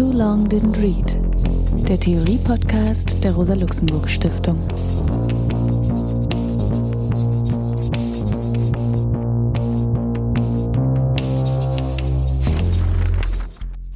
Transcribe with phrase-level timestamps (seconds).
[0.00, 1.14] Too Long Didn't Read,
[1.86, 4.56] der Theorie-Podcast der Rosa-Luxemburg-Stiftung.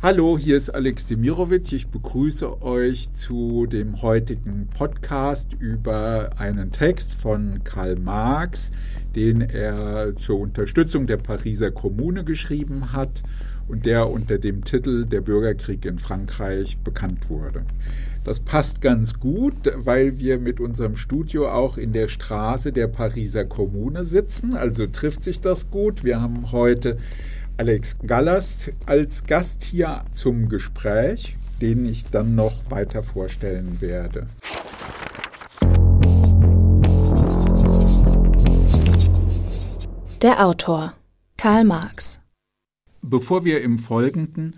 [0.03, 1.73] Hallo, hier ist Alex Demirovic.
[1.73, 8.73] Ich begrüße euch zu dem heutigen Podcast über einen Text von Karl Marx,
[9.17, 13.23] den er zur Unterstützung der Pariser Kommune geschrieben hat
[13.69, 17.65] und der unter dem Titel Der Bürgerkrieg in Frankreich bekannt wurde.
[18.25, 23.45] Das passt ganz gut, weil wir mit unserem Studio auch in der Straße der Pariser
[23.45, 24.55] Kommune sitzen.
[24.55, 26.05] Also trifft sich das gut.
[26.05, 26.97] Wir haben heute
[27.59, 34.27] Alex Gallas als Gast hier zum Gespräch, den ich dann noch weiter vorstellen werde.
[40.23, 40.95] Der Autor
[41.37, 42.24] Karl Marx.
[43.07, 44.55] Bevor wir im Folgenden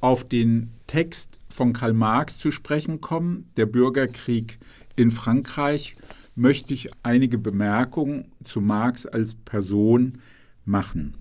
[0.00, 4.58] auf den Text von Karl Marx zu sprechen kommen, der Bürgerkrieg
[4.96, 5.96] in Frankreich,
[6.34, 10.18] möchte ich einige Bemerkungen zu Marx als Person
[10.66, 11.14] machen.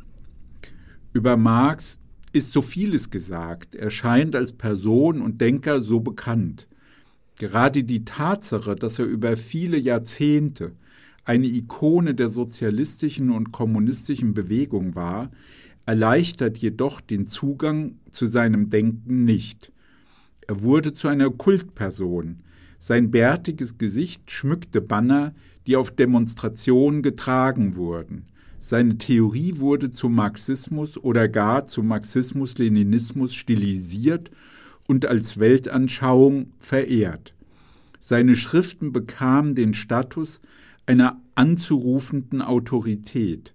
[1.13, 1.97] Über Marx
[2.33, 3.75] ist so vieles gesagt.
[3.75, 6.67] Er scheint als Person und Denker so bekannt.
[7.37, 10.73] Gerade die Tatsache, dass er über viele Jahrzehnte
[11.23, 15.31] eine Ikone der sozialistischen und kommunistischen Bewegung war,
[15.85, 19.71] erleichtert jedoch den Zugang zu seinem Denken nicht.
[20.47, 22.39] Er wurde zu einer Kultperson.
[22.77, 25.33] Sein bärtiges Gesicht schmückte Banner,
[25.65, 28.25] die auf Demonstrationen getragen wurden.
[28.59, 34.31] Seine Theorie wurde zum Marxismus oder gar zum Marxismus-Leninismus stilisiert
[34.87, 37.33] und als Weltanschauung verehrt.
[37.99, 40.41] Seine Schriften bekamen den Status
[40.85, 43.54] einer anzurufenden Autorität.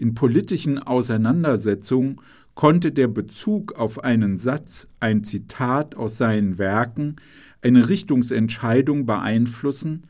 [0.00, 2.16] In politischen Auseinandersetzungen
[2.54, 7.16] konnte der Bezug auf einen Satz, ein Zitat aus seinen Werken
[7.60, 10.04] eine Richtungsentscheidung beeinflussen,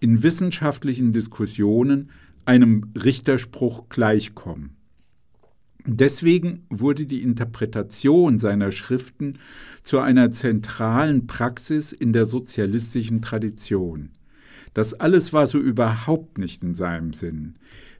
[0.00, 2.10] in wissenschaftlichen Diskussionen
[2.46, 4.70] einem Richterspruch gleichkommen.
[5.86, 9.38] Deswegen wurde die Interpretation seiner Schriften
[9.84, 14.10] zu einer zentralen Praxis in der sozialistischen Tradition.
[14.74, 17.54] Das alles war so überhaupt nicht in seinem Sinn.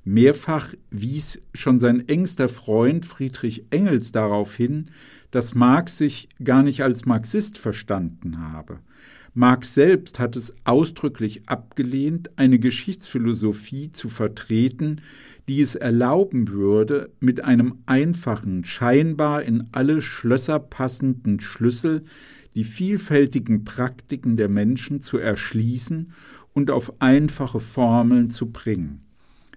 [0.08, 4.90] Mehrfach wies schon sein engster Freund Friedrich Engels darauf hin,
[5.30, 8.78] dass Marx sich gar nicht als Marxist verstanden habe.
[9.34, 15.02] Marx selbst hat es ausdrücklich abgelehnt, eine Geschichtsphilosophie zu vertreten,
[15.46, 22.04] die es erlauben würde, mit einem einfachen, scheinbar in alle Schlösser passenden Schlüssel
[22.54, 26.12] die vielfältigen Praktiken der Menschen zu erschließen
[26.54, 29.07] und auf einfache Formeln zu bringen.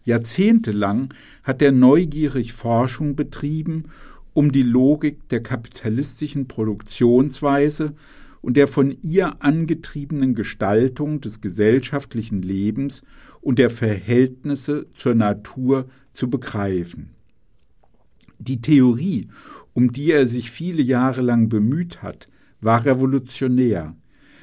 [0.04, 1.14] Jahrzehntelang
[1.44, 3.86] hat er neugierig Forschung betrieben,
[4.34, 7.94] um die Logik der kapitalistischen Produktionsweise
[8.42, 13.04] und der von ihr angetriebenen Gestaltung des gesellschaftlichen Lebens
[13.42, 17.12] und der Verhältnisse zur Natur zu begreifen.
[18.40, 19.28] Die Theorie,
[19.74, 22.30] um die er sich viele Jahre lang bemüht hat,
[22.60, 23.96] war revolutionär.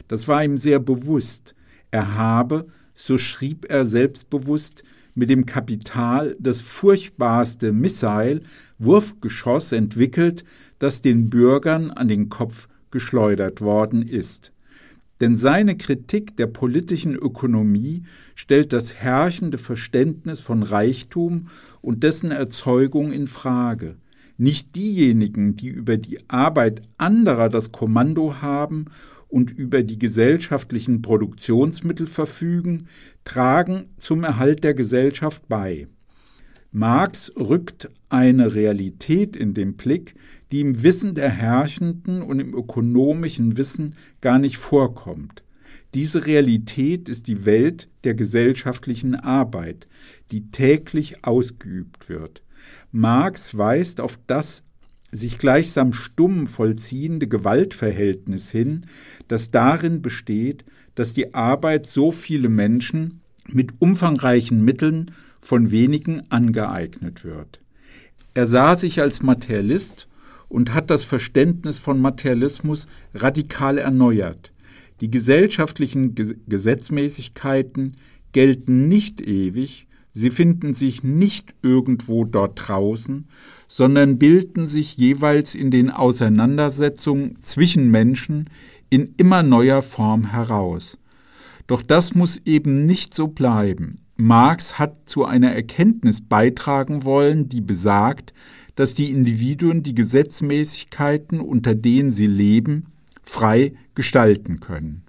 [0.06, 1.54] Das war ihm sehr bewusst.
[1.90, 4.84] Er habe, so schrieb er selbstbewusst,
[5.18, 8.40] mit dem Kapital das furchtbarste Missile,
[8.78, 10.44] Wurfgeschoss entwickelt,
[10.78, 14.52] das den Bürgern an den Kopf geschleudert worden ist.
[15.20, 18.04] Denn seine Kritik der politischen Ökonomie
[18.36, 21.48] stellt das herrschende Verständnis von Reichtum
[21.80, 23.96] und dessen Erzeugung in Frage.
[24.36, 28.84] Nicht diejenigen, die über die Arbeit anderer das Kommando haben
[29.28, 32.88] und über die gesellschaftlichen Produktionsmittel verfügen,
[33.24, 35.86] tragen zum Erhalt der Gesellschaft bei.
[36.70, 40.14] Marx rückt eine Realität in den Blick,
[40.50, 45.42] die im Wissen der Herrschenden und im ökonomischen Wissen gar nicht vorkommt.
[45.94, 49.88] Diese Realität ist die Welt der gesellschaftlichen Arbeit,
[50.30, 52.42] die täglich ausgeübt wird.
[52.92, 54.64] Marx weist auf das
[55.10, 58.86] sich gleichsam stumm vollziehende Gewaltverhältnis hin,
[59.26, 67.24] das darin besteht, dass die Arbeit so viele Menschen mit umfangreichen Mitteln von wenigen angeeignet
[67.24, 67.60] wird.
[68.34, 70.08] Er sah sich als Materialist
[70.48, 74.52] und hat das Verständnis von Materialismus radikal erneuert.
[75.00, 77.96] Die gesellschaftlichen Gesetzmäßigkeiten
[78.32, 83.28] gelten nicht ewig, sie finden sich nicht irgendwo dort draußen,
[83.68, 88.48] sondern bilden sich jeweils in den Auseinandersetzungen zwischen Menschen
[88.90, 90.98] in immer neuer Form heraus.
[91.66, 94.00] Doch das muss eben nicht so bleiben.
[94.16, 98.32] Marx hat zu einer Erkenntnis beitragen wollen, die besagt,
[98.74, 102.86] dass die Individuen die Gesetzmäßigkeiten, unter denen sie leben,
[103.22, 105.02] frei gestalten können.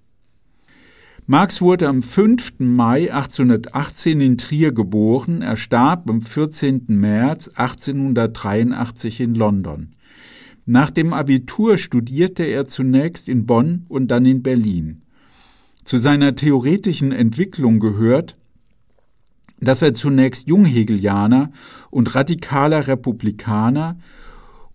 [1.32, 2.54] Marx wurde am 5.
[2.58, 6.86] Mai 1818 in Trier geboren, er starb am 14.
[6.88, 9.94] März 1883 in London.
[10.66, 15.04] Nach dem Abitur studierte er zunächst in Bonn und dann in Berlin.
[15.84, 18.36] Zu seiner theoretischen Entwicklung gehört,
[19.60, 21.52] dass er zunächst Junghegelianer
[21.92, 24.00] und radikaler Republikaner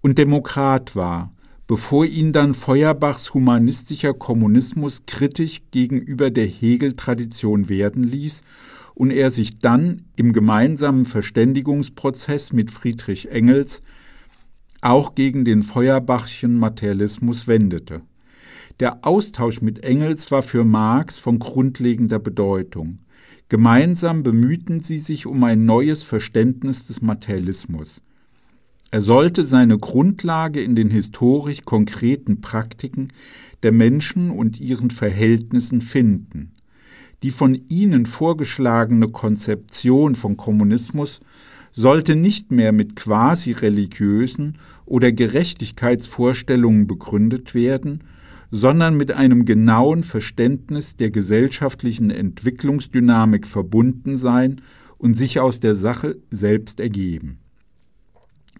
[0.02, 1.32] und Demokrat war,
[1.66, 8.42] bevor ihn dann Feuerbachs humanistischer Kommunismus kritisch gegenüber der Hegel-Tradition werden ließ
[8.94, 13.82] und er sich dann im gemeinsamen Verständigungsprozess mit Friedrich Engels
[14.82, 18.02] auch gegen den Feuerbachschen Materialismus wendete.
[18.80, 22.98] Der Austausch mit Engels war für Marx von grundlegender Bedeutung.
[23.48, 28.02] Gemeinsam bemühten sie sich um ein neues Verständnis des Materialismus.
[28.94, 33.08] Er sollte seine Grundlage in den historisch konkreten Praktiken
[33.64, 36.52] der Menschen und ihren Verhältnissen finden.
[37.24, 41.18] Die von ihnen vorgeschlagene Konzeption von Kommunismus
[41.72, 48.04] sollte nicht mehr mit quasi religiösen oder Gerechtigkeitsvorstellungen begründet werden,
[48.52, 54.60] sondern mit einem genauen Verständnis der gesellschaftlichen Entwicklungsdynamik verbunden sein
[54.98, 57.40] und sich aus der Sache selbst ergeben.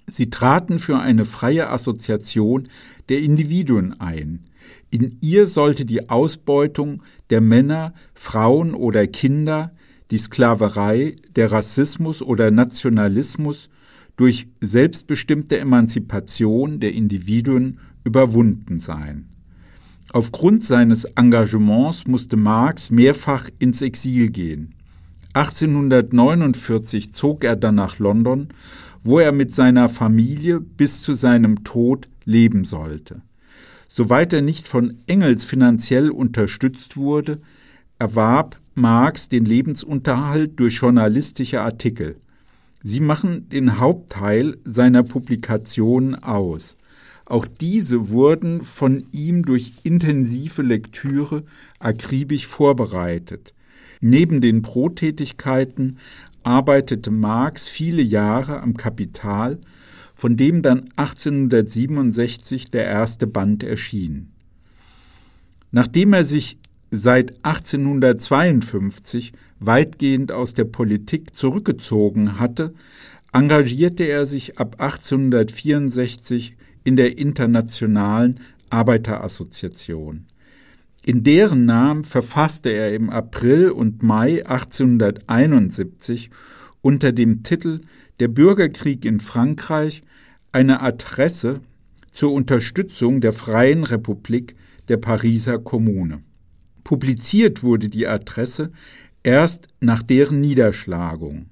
[0.07, 2.69] Sie traten für eine freie Assoziation
[3.09, 4.45] der Individuen ein.
[4.91, 9.73] In ihr sollte die Ausbeutung der Männer, Frauen oder Kinder,
[10.11, 13.71] die Sklaverei, der Rassismus oder Nationalismus
[14.17, 19.29] durch selbstbestimmte Emanzipation der Individuen überwunden sein.
[20.13, 24.75] Aufgrund seines Engagements musste Marx mehrfach ins Exil gehen.
[25.33, 28.49] 1849 zog er dann nach London,
[29.05, 33.21] wo er mit seiner Familie bis zu seinem Tod leben sollte.
[33.87, 37.41] Soweit er nicht von Engels finanziell unterstützt wurde,
[37.99, 42.17] erwarb Marx den Lebensunterhalt durch journalistische Artikel.
[42.83, 46.77] Sie machen den Hauptteil seiner Publikationen aus.
[47.27, 51.45] Auch diese wurden von ihm durch intensive Lektüre
[51.79, 53.55] akribisch vorbereitet.
[54.01, 55.99] Neben den Brottätigkeiten
[56.45, 59.59] arbeitete Marx viele Jahre am Kapital,
[60.15, 64.31] von dem dann 1867 der erste Band erschien.
[65.73, 66.59] Nachdem er sich
[66.91, 72.73] seit 1852 weitgehend aus der Politik zurückgezogen hatte,
[73.33, 80.27] engagierte er sich ab 1864 in der Internationalen Arbeiterassoziation.
[81.07, 86.31] In deren Namen verfasste er im April und Mai 1871
[86.81, 87.83] unter dem Titel
[88.21, 90.01] Der Bürgerkrieg in Frankreich
[90.53, 91.61] eine Adresse
[92.11, 94.55] zur Unterstützung der Freien Republik
[94.89, 96.23] der Pariser Kommune.
[96.85, 98.73] Publiziert wurde die Adresse
[99.23, 101.51] erst nach deren Niederschlagung.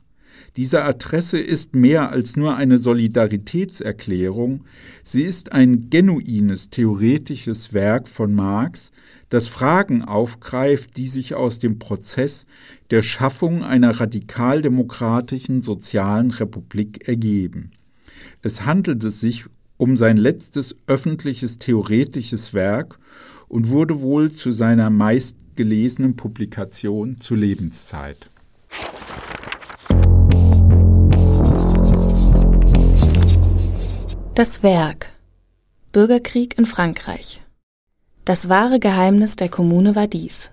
[0.56, 4.64] Diese Adresse ist mehr als nur eine Solidaritätserklärung,
[5.02, 8.92] sie ist ein genuines theoretisches Werk von Marx,
[9.32, 12.44] das Fragen aufgreift, die sich aus dem Prozess
[12.90, 17.70] der Schaffung einer radikaldemokratischen sozialen Republik ergeben.
[18.42, 19.46] Es handelte sich
[19.78, 22.98] um sein letztes öffentliches theoretisches Werk
[23.48, 28.28] und wurde wohl zu seiner meistgelesenen Publikation zur Lebenszeit.
[34.34, 35.08] Das Werk
[35.90, 37.41] Bürgerkrieg in Frankreich
[38.24, 40.52] Das wahre Geheimnis der Kommune war dies.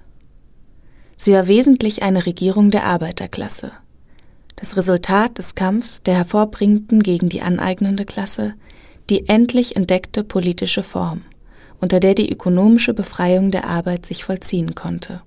[1.17, 3.71] Sie war wesentlich eine Regierung der Arbeiterklasse.
[4.55, 8.55] Das Resultat des Kampfs der hervorbringenden gegen die aneignende Klasse,
[9.09, 11.21] die endlich entdeckte politische Form,
[11.79, 15.21] unter der die ökonomische Befreiung der Arbeit sich vollziehen konnte.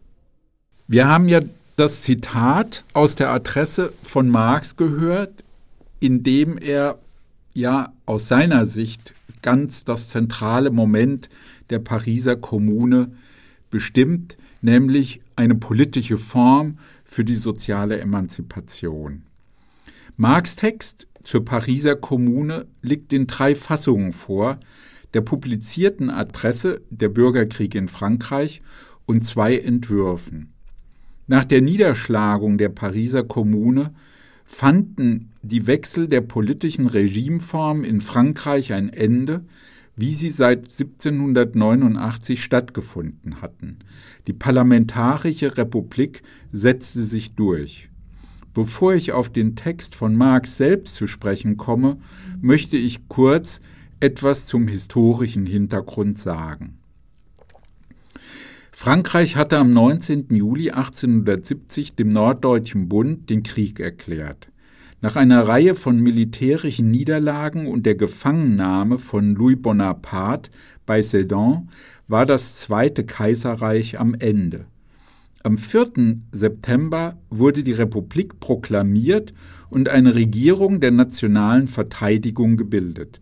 [0.88, 1.40] Wir haben ja
[1.76, 5.44] das Zitat aus der Adresse von Marx gehört,
[6.00, 6.98] in dem er
[7.54, 11.28] ja aus seiner Sicht ganz das zentrale Moment
[11.72, 13.10] der Pariser Kommune
[13.70, 19.22] bestimmt, nämlich eine politische Form für die soziale Emanzipation.
[20.16, 24.60] Marx Text zur Pariser Kommune liegt in drei Fassungen vor,
[25.14, 28.62] der publizierten Adresse Der Bürgerkrieg in Frankreich
[29.06, 30.52] und zwei Entwürfen.
[31.26, 33.94] Nach der Niederschlagung der Pariser Kommune
[34.44, 39.44] fanden die Wechsel der politischen Regimeform in Frankreich ein Ende,
[39.96, 43.78] wie sie seit 1789 stattgefunden hatten.
[44.26, 46.22] Die parlamentarische Republik
[46.52, 47.90] setzte sich durch.
[48.54, 51.98] Bevor ich auf den Text von Marx selbst zu sprechen komme,
[52.40, 53.60] möchte ich kurz
[54.00, 56.78] etwas zum historischen Hintergrund sagen.
[58.72, 60.34] Frankreich hatte am 19.
[60.34, 64.51] Juli 1870 dem Norddeutschen Bund den Krieg erklärt.
[65.04, 70.52] Nach einer Reihe von militärischen Niederlagen und der Gefangennahme von Louis Bonaparte
[70.86, 71.70] bei Sedan
[72.06, 74.64] war das Zweite Kaiserreich am Ende.
[75.42, 76.18] Am 4.
[76.30, 79.34] September wurde die Republik proklamiert
[79.70, 83.20] und eine Regierung der nationalen Verteidigung gebildet.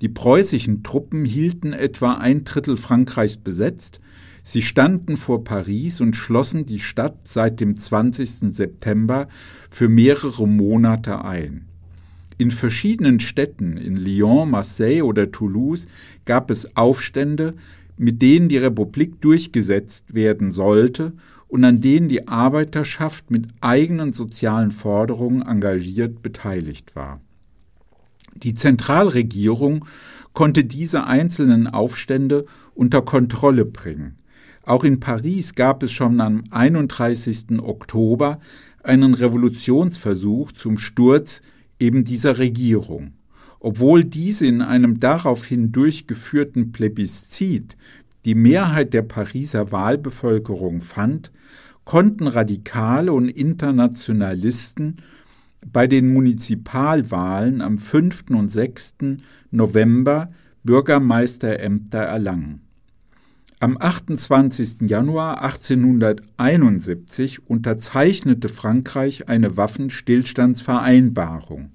[0.00, 4.00] Die preußischen Truppen hielten etwa ein Drittel Frankreichs besetzt,
[4.42, 8.54] sie standen vor Paris und schlossen die Stadt seit dem 20.
[8.54, 9.28] September
[9.68, 11.66] für mehrere Monate ein.
[12.38, 15.88] In verschiedenen Städten, in Lyon, Marseille oder Toulouse,
[16.24, 17.54] gab es Aufstände,
[17.98, 21.12] mit denen die Republik durchgesetzt werden sollte
[21.48, 27.20] und an denen die Arbeiterschaft mit eigenen sozialen Forderungen engagiert beteiligt war.
[28.36, 29.84] Die Zentralregierung
[30.32, 34.16] konnte diese einzelnen Aufstände unter Kontrolle bringen.
[34.64, 37.60] Auch in Paris gab es schon am 31.
[37.62, 38.40] Oktober
[38.82, 41.42] einen Revolutionsversuch zum Sturz
[41.78, 43.12] eben dieser Regierung.
[43.58, 47.76] Obwohl diese in einem daraufhin durchgeführten Plebiszit
[48.24, 51.30] die Mehrheit der Pariser Wahlbevölkerung fand,
[51.84, 54.96] konnten Radikale und Internationalisten
[55.66, 58.24] bei den Munizipalwahlen am 5.
[58.30, 58.94] und 6.
[59.50, 60.30] November
[60.62, 62.60] Bürgermeisterämter erlangen.
[63.62, 64.88] Am 28.
[64.88, 71.70] Januar 1871 unterzeichnete Frankreich eine Waffenstillstandsvereinbarung.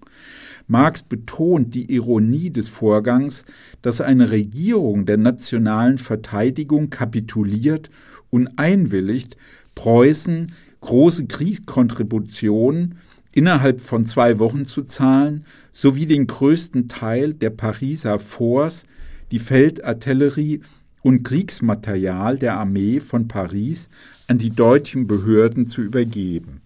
[0.65, 3.45] Marx betont die Ironie des Vorgangs,
[3.83, 7.91] dass eine Regierung der nationalen Verteidigung kapituliert
[8.31, 9.37] und einwilligt,
[9.75, 12.97] Preußen große Kriegskontributionen
[13.31, 18.87] innerhalb von zwei Wochen zu zahlen, sowie den größten Teil der Pariser Forts,
[19.29, 20.61] die Feldartillerie
[21.05, 23.89] und Kriegsmaterial der Armee von Paris
[24.27, 26.61] an die deutschen Behörden zu übergeben.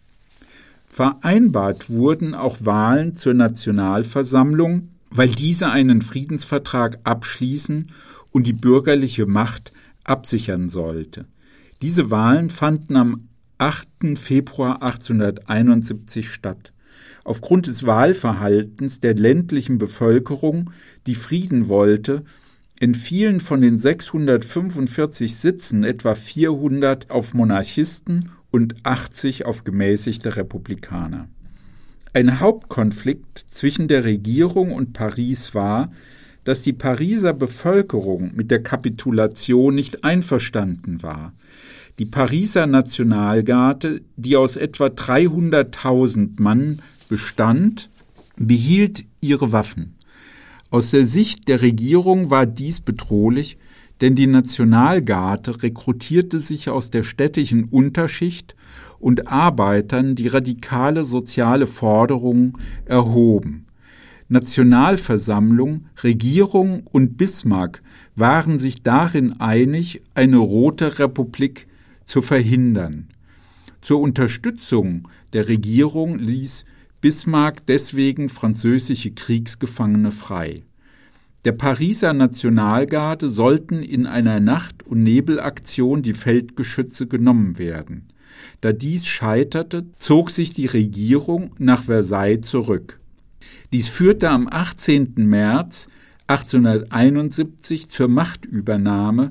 [0.86, 7.92] Vereinbart wurden auch Wahlen zur Nationalversammlung, weil diese einen Friedensvertrag abschließen
[8.32, 9.74] und die bürgerliche Macht
[10.06, 11.26] absichern sollte.
[11.82, 13.28] Diese Wahlen fanden am
[13.58, 14.18] 8.
[14.18, 16.72] Februar 1871 statt.
[17.26, 20.72] Aufgrund des Wahlverhaltens der ländlichen Bevölkerung,
[21.08, 22.24] die Frieden wollte,
[22.80, 31.28] entfielen von den 645 Sitzen etwa 400 auf Monarchisten und 80 auf gemäßigte Republikaner.
[32.14, 35.92] Ein Hauptkonflikt zwischen der Regierung und Paris war,
[36.44, 41.34] dass die Pariser Bevölkerung mit der Kapitulation nicht einverstanden war.
[42.00, 47.90] Die Pariser Nationalgarde, die aus etwa 300.000 Mann bestand,
[48.38, 49.96] behielt ihre Waffen.
[50.72, 53.58] Aus der Sicht der Regierung war dies bedrohlich,
[54.02, 58.56] denn die Nationalgarde rekrutierte sich aus der städtischen Unterschicht
[59.00, 62.54] und Arbeitern, die radikale soziale Forderungen
[62.86, 63.66] erhoben.
[64.30, 67.82] Nationalversammlung, Regierung und Bismarck
[68.16, 71.68] waren sich darin einig, eine rote Republik
[72.06, 73.08] zu verhindern.
[73.82, 76.66] Zur Unterstützung der Regierung ließ
[77.02, 80.64] Bismarck deswegen französische Kriegsgefangene frei.
[81.46, 88.10] Der Pariser Nationalgarde sollten in einer Nacht- und Nebelaktion die Feldgeschütze genommen werden.
[88.60, 93.00] Da dies scheiterte, zog sich die Regierung nach Versailles zurück.
[93.72, 95.14] Dies führte am 18.
[95.16, 95.88] März
[96.28, 99.30] 1871 zur Machtübernahme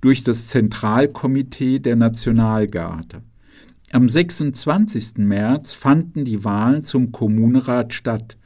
[0.00, 3.22] durch das Zentralkomitee der Nationalgarde.
[3.94, 5.18] Am 26.
[5.18, 8.36] März fanden die Wahlen zum Kommunerat statt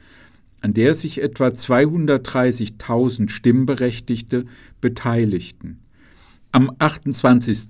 [0.61, 4.45] an der sich etwa 230.000 Stimmberechtigte
[4.79, 5.79] beteiligten.
[6.51, 7.69] Am 28.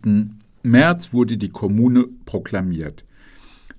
[0.64, 3.06] März wurde die Kommune proklamiert.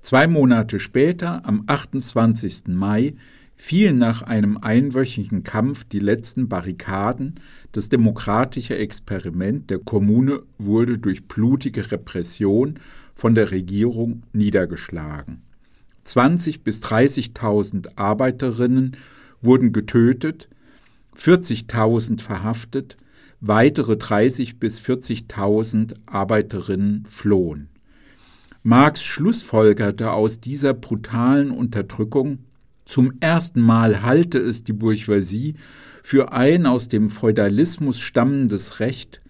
[0.01, 2.69] Zwei Monate später, am 28.
[2.69, 3.15] Mai,
[3.61, 7.35] fielen nach einem einwöchigen Kampf die letzten Barrikaden.
[7.73, 12.79] Das demokratische Experiment der Kommune wurde durch blutige Repression
[13.13, 15.43] von der Regierung niedergeschlagen.
[16.05, 18.97] 20 bis 30.000 Arbeiterinnen
[19.43, 20.49] wurden getötet,
[21.15, 22.97] 40.000 verhaftet,
[23.43, 27.69] weitere 30 bis 40.000 Arbeiterinnen flohen.
[28.63, 32.39] Marx schlussfolgerte aus dieser brutalen Unterdrückung,
[32.91, 35.55] zum ersten Mal halte es die Bourgeoisie
[36.03, 39.21] für ein aus dem Feudalismus stammendes Recht,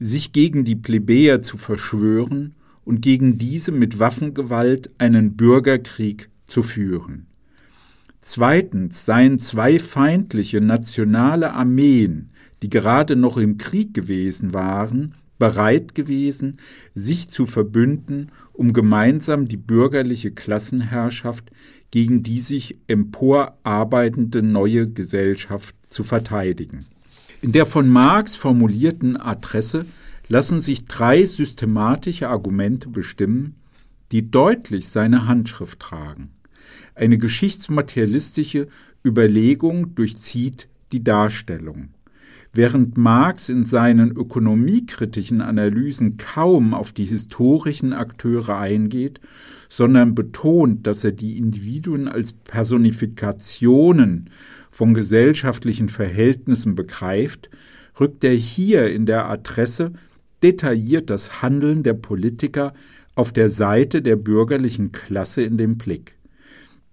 [0.00, 7.26] sich gegen die Plebejer zu verschwören und gegen diese mit Waffengewalt einen Bürgerkrieg zu führen.
[8.20, 16.56] Zweitens seien zwei feindliche nationale Armeen, die gerade noch im Krieg gewesen waren, bereit gewesen,
[16.94, 21.50] sich zu verbünden, um gemeinsam die bürgerliche Klassenherrschaft
[21.94, 26.80] gegen die sich emporarbeitende neue Gesellschaft zu verteidigen.
[27.40, 29.86] In der von Marx formulierten Adresse
[30.26, 33.54] lassen sich drei systematische Argumente bestimmen,
[34.10, 36.30] die deutlich seine Handschrift tragen.
[36.96, 38.66] Eine geschichtsmaterialistische
[39.06, 41.90] Überlegung durchzieht die Darstellung.
[42.52, 49.20] Während Marx in seinen ökonomiekritischen Analysen kaum auf die historischen Akteure eingeht,
[49.68, 54.30] sondern betont, dass er die Individuen als Personifikationen
[54.70, 57.50] von gesellschaftlichen Verhältnissen begreift,
[57.98, 59.92] rückt er hier in der Adresse
[60.42, 62.74] detailliert das Handeln der Politiker
[63.14, 66.18] auf der Seite der bürgerlichen Klasse in den Blick.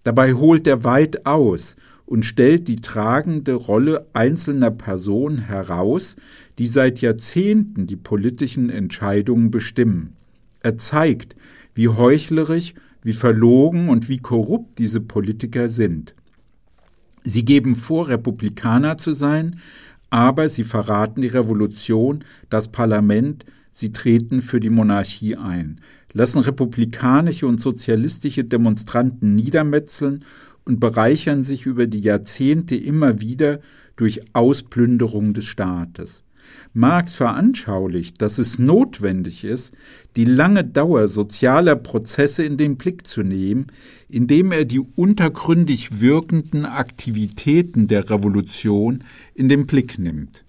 [0.04, 1.76] Dabei holt er weit aus
[2.06, 6.16] und stellt die tragende Rolle einzelner Personen heraus,
[6.60, 10.14] die seit Jahrzehnten die politischen Entscheidungen bestimmen.
[10.62, 11.36] Er zeigt,
[11.74, 12.74] wie heuchlerisch,
[13.04, 16.16] wie verlogen und wie korrupt diese Politiker sind.
[17.24, 19.60] Sie geben vor, Republikaner zu sein,
[20.10, 25.78] aber sie verraten die Revolution, das Parlament, sie treten für die Monarchie ein,
[26.14, 30.26] lassen republikanische und sozialistische Demonstranten niedermetzeln
[30.66, 33.60] und bereichern sich über die Jahrzehnte immer wieder
[33.96, 36.24] durch Ausplünderung des Staates.
[36.74, 39.74] Marx veranschaulicht, dass es notwendig ist,
[40.16, 43.68] die lange Dauer sozialer Prozesse in den Blick zu nehmen,
[44.10, 49.04] indem er die untergründig wirkenden Aktivitäten der Revolution
[49.34, 50.44] in den Blick nimmt.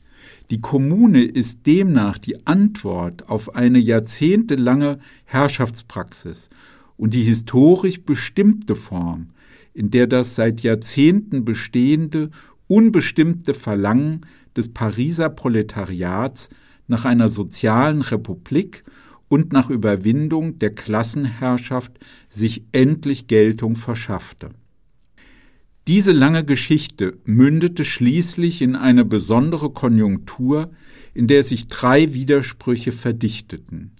[0.50, 6.50] Die Kommune ist demnach die Antwort auf eine jahrzehntelange Herrschaftspraxis
[6.97, 9.28] und die historisch bestimmte Form,
[9.73, 12.30] in der das seit Jahrzehnten bestehende,
[12.66, 16.49] unbestimmte Verlangen des Pariser Proletariats
[16.87, 18.85] nach einer sozialen Republik
[19.28, 24.50] und nach Überwindung der Klassenherrschaft sich endlich Geltung verschaffte.
[25.88, 30.71] Diese lange Geschichte mündete schließlich in eine besondere Konjunktur,
[31.12, 33.93] in der sich drei Widersprüche verdichteten.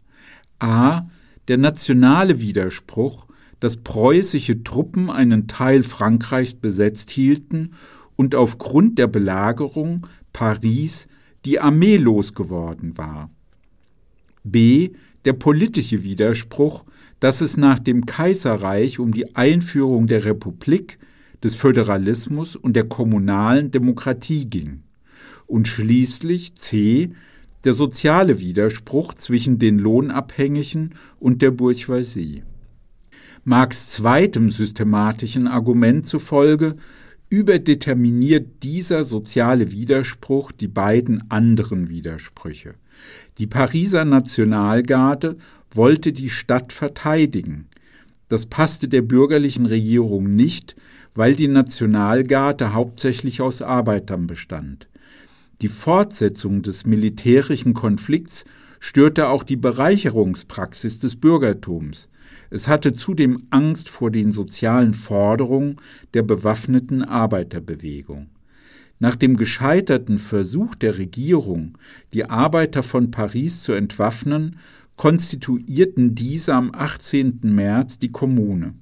[0.61, 1.07] A.
[1.49, 3.27] Der nationale Widerspruch,
[3.59, 7.73] dass preußische Truppen einen Teil Frankreichs besetzt hielten
[8.17, 11.09] und aufgrund der Belagerung Paris
[11.45, 13.31] die Armee losgeworden war.
[14.45, 14.91] B.
[15.25, 16.85] Der politische Widerspruch,
[17.21, 20.99] dass es nach dem Kaiserreich um die Einführung der Republik,
[21.43, 24.83] des Föderalismus und der kommunalen Demokratie ging.
[25.47, 27.11] Und schließlich C.
[27.65, 32.43] Der soziale Widerspruch zwischen den Lohnabhängigen und der Bourgeoisie.
[33.45, 36.77] Marx zweitem systematischen Argument zufolge
[37.33, 42.75] überdeterminiert dieser soziale Widerspruch die beiden anderen Widersprüche.
[43.39, 45.39] Die Pariser Nationalgarde
[45.71, 47.69] wollte die Stadt verteidigen.
[48.29, 50.77] Das passte der bürgerlichen Regierung nicht,
[51.15, 54.89] weil die Nationalgarde hauptsächlich aus Arbeitern bestand.
[55.63, 58.45] Die Fortsetzung des militärischen Konflikts
[58.79, 62.09] störte auch die Bereicherungspraxis des Bürgertums.
[62.53, 65.77] Es hatte zudem Angst vor den sozialen Forderungen
[66.13, 68.27] der bewaffneten Arbeiterbewegung.
[68.99, 71.79] Nach dem gescheiterten Versuch der Regierung,
[72.13, 74.59] die Arbeiter von Paris zu entwaffnen,
[74.97, 77.41] konstituierten diese am 18.
[77.43, 78.75] März die Kommune.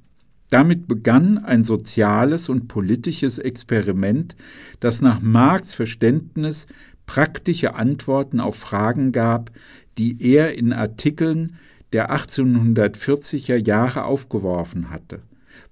[0.48, 4.34] Damit begann ein soziales und politisches Experiment,
[4.80, 6.66] das nach Marx Verständnis
[7.06, 9.52] praktische Antworten auf Fragen gab,
[9.96, 11.56] die er in Artikeln
[11.92, 15.22] der 1840er Jahre aufgeworfen hatte.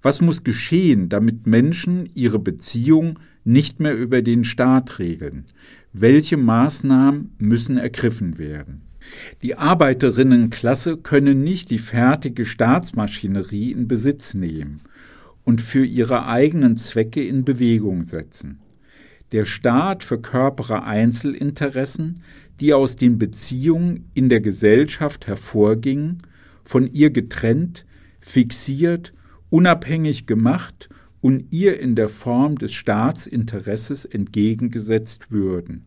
[0.03, 5.47] Was muss geschehen, damit Menschen ihre Beziehung nicht mehr über den Staat regeln?
[5.93, 8.83] Welche Maßnahmen müssen ergriffen werden?
[9.43, 14.81] Die Arbeiterinnenklasse können nicht die fertige Staatsmaschinerie in Besitz nehmen
[15.45, 18.61] und für ihre eigenen Zwecke in Bewegung setzen.
[19.33, 22.23] Der Staat verkörpere Einzelinteressen,
[22.61, 26.19] die aus den Beziehungen in der Gesellschaft hervorgingen,
[26.65, 27.87] von ihr getrennt,
[28.21, 29.13] fixiert,
[29.51, 30.89] unabhängig gemacht
[31.21, 35.87] und ihr in der Form des Staatsinteresses entgegengesetzt würden.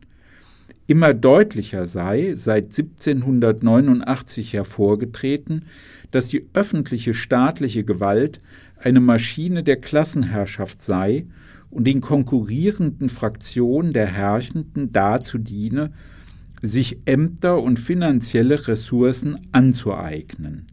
[0.88, 5.66] Immer deutlicher sei seit 1789 hervorgetreten,
[6.12, 8.42] dass die öffentliche staatliche Gewalt
[8.78, 11.28] eine Maschine der Klassenherrschaft sei
[11.70, 15.94] und den konkurrierenden Fraktionen der Herrschenden dazu diene,
[16.62, 20.68] sich Ämter und finanzielle Ressourcen anzueignen.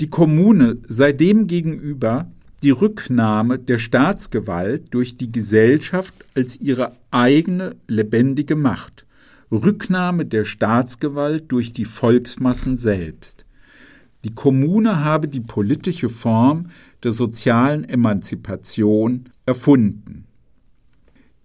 [0.00, 2.30] Die Kommune sei demgegenüber
[2.62, 9.06] die Rücknahme der Staatsgewalt durch die Gesellschaft als ihre eigene lebendige Macht,
[9.52, 13.44] Rücknahme der Staatsgewalt durch die Volksmassen selbst.
[14.24, 16.68] Die Kommune habe die politische Form
[17.02, 20.23] der sozialen Emanzipation erfunden.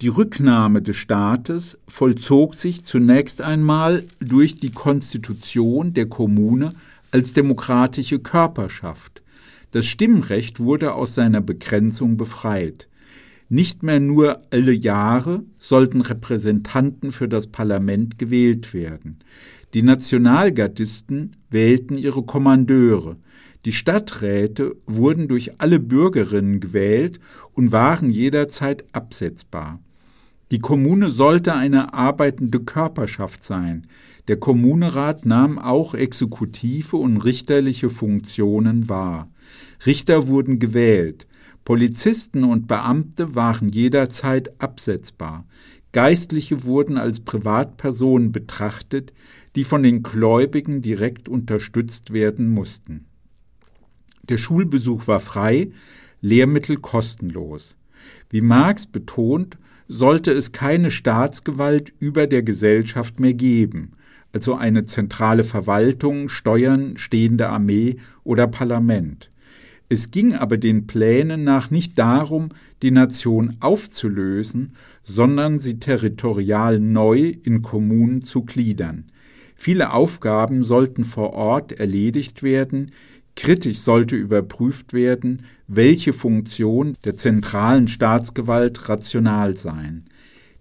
[0.02, 6.72] Die Rücknahme des Staates vollzog sich zunächst einmal durch die Konstitution der Kommune
[7.12, 9.22] als demokratische Körperschaft.
[9.72, 12.88] Das Stimmrecht wurde aus seiner Begrenzung befreit.
[13.50, 19.20] Nicht mehr nur alle Jahre sollten Repräsentanten für das Parlament gewählt werden.
[19.74, 23.18] Die Nationalgardisten wählten ihre Kommandeure.
[23.66, 27.20] Die Stadträte wurden durch alle Bürgerinnen gewählt
[27.52, 29.82] und waren jederzeit absetzbar.
[30.52, 33.86] Die Kommune sollte eine arbeitende Körperschaft sein.
[34.28, 39.30] Der Kommunerat nahm auch exekutive und richterliche Funktionen wahr.
[39.86, 41.28] Richter wurden gewählt.
[41.66, 45.46] Polizisten und Beamte waren jederzeit absetzbar.
[45.92, 49.14] Geistliche wurden als Privatpersonen betrachtet,
[49.56, 53.06] die von den Gläubigen direkt unterstützt werden mussten.
[54.24, 55.72] Der Schulbesuch war frei,
[56.22, 57.78] Lehrmittel kostenlos.
[58.30, 59.59] Wie Marx betont,
[59.90, 63.94] sollte es keine Staatsgewalt über der Gesellschaft mehr geben,
[64.32, 69.32] also eine zentrale Verwaltung, Steuern, stehende Armee oder Parlament.
[69.90, 72.50] Es ging aber den Plänen nach nicht darum,
[72.84, 74.74] die Nation aufzulösen,
[75.04, 79.06] sondern sie territorial neu in Kommunen zu gliedern.
[79.56, 82.92] Viele Aufgaben sollten vor Ort erledigt werden,
[83.36, 90.06] kritisch sollte überprüft werden, welche Funktion der zentralen Staatsgewalt rational sein.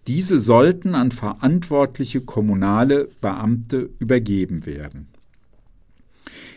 [0.07, 5.09] Diese sollten an verantwortliche kommunale Beamte übergeben werden.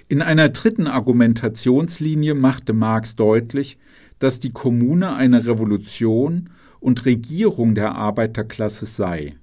[0.10, 3.78] In einer dritten Argumentationslinie machte Marx deutlich,
[4.20, 6.50] dass die Kommune eine Revolution
[6.82, 9.36] und Regierung der Arbeiterklasse sei.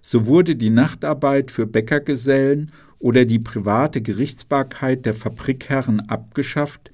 [0.00, 6.91] So wurde die Nachtarbeit für Bäckergesellen oder die private Gerichtsbarkeit der Fabrikherren abgeschafft,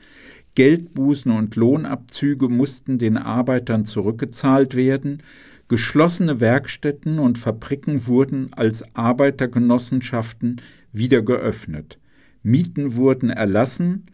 [0.59, 5.23] Geldbußen und Lohnabzüge mussten den Arbeitern zurückgezahlt werden,
[5.69, 10.61] geschlossene Werkstätten und Fabriken wurden als Arbeitergenossenschaften
[10.93, 12.01] wieder geöffnet.
[12.43, 14.07] Mieten wurden erlassen,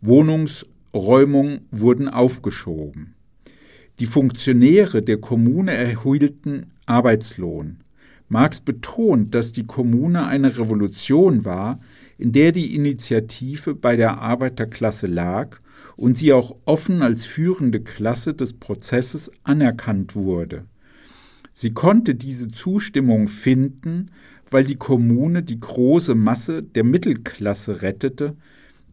[0.00, 3.12] Wohnungsräumungen wurden aufgeschoben.
[3.98, 7.80] Die Funktionäre der Kommune erhielten Arbeitslohn.
[8.30, 11.80] Marx betont, dass die Kommune eine Revolution war,
[12.16, 15.58] in der die Initiative bei der Arbeiterklasse lag
[15.96, 20.64] und sie auch offen als führende Klasse des Prozesses anerkannt wurde.
[21.52, 24.10] Sie konnte diese Zustimmung finden,
[24.50, 28.36] weil die Kommune die große Masse der Mittelklasse rettete,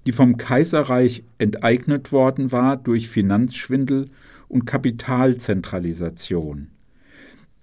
[0.06, 4.10] die vom Kaiserreich enteignet worden war durch Finanzschwindel
[4.48, 6.70] und Kapitalzentralisation.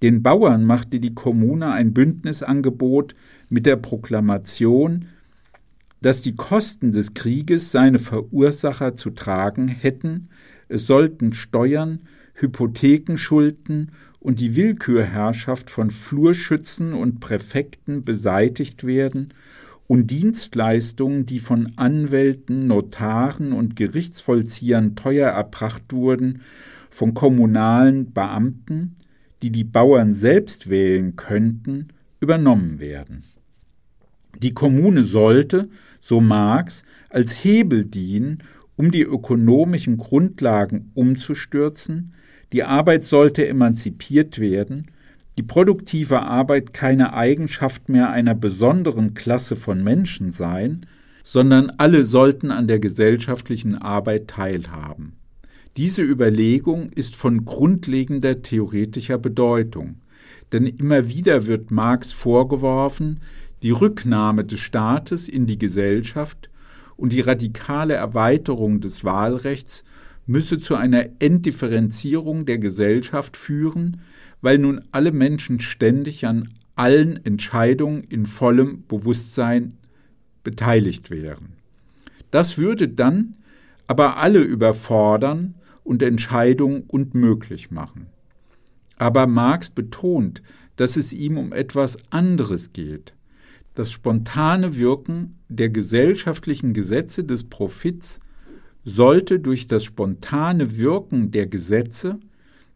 [0.02, 3.14] Den Bauern machte die Kommune ein Bündnisangebot
[3.50, 5.06] mit der Proklamation,
[6.00, 10.28] dass die Kosten des Krieges seine Verursacher zu tragen hätten,
[10.68, 12.00] es sollten Steuern,
[12.34, 19.34] Hypothekenschulden und die Willkürherrschaft von Flurschützen und Präfekten beseitigt werden
[19.86, 26.42] und Dienstleistungen, die von Anwälten, Notaren und Gerichtsvollziehern teuer erbracht wurden,
[26.90, 28.96] von kommunalen Beamten,
[29.42, 31.88] die die Bauern selbst wählen könnten,
[32.20, 33.24] übernommen werden.
[34.38, 35.68] Die Kommune sollte,
[36.00, 38.42] so Marx, als Hebel dienen,
[38.76, 42.14] um die ökonomischen Grundlagen umzustürzen,
[42.52, 44.86] die Arbeit sollte emanzipiert werden,
[45.36, 50.86] die produktive Arbeit keine Eigenschaft mehr einer besonderen Klasse von Menschen sein,
[51.22, 55.12] sondern alle sollten an der gesellschaftlichen Arbeit teilhaben.
[55.76, 59.96] Diese Überlegung ist von grundlegender theoretischer Bedeutung,
[60.52, 63.20] denn immer wieder wird Marx vorgeworfen,
[63.62, 66.50] die Rücknahme des Staates in die Gesellschaft
[66.96, 69.84] und die radikale Erweiterung des Wahlrechts
[70.26, 74.00] müsse zu einer Entdifferenzierung der Gesellschaft führen,
[74.40, 79.74] weil nun alle Menschen ständig an allen Entscheidungen in vollem Bewusstsein
[80.44, 81.54] beteiligt wären.
[82.30, 83.34] Das würde dann
[83.86, 88.06] aber alle überfordern und Entscheidungen unmöglich machen.
[88.96, 90.42] Aber Marx betont,
[90.76, 93.14] dass es ihm um etwas anderes geht.
[93.80, 98.20] Das spontane Wirken der gesellschaftlichen Gesetze des Profits
[98.84, 102.20] sollte durch das spontane Wirken der Gesetze,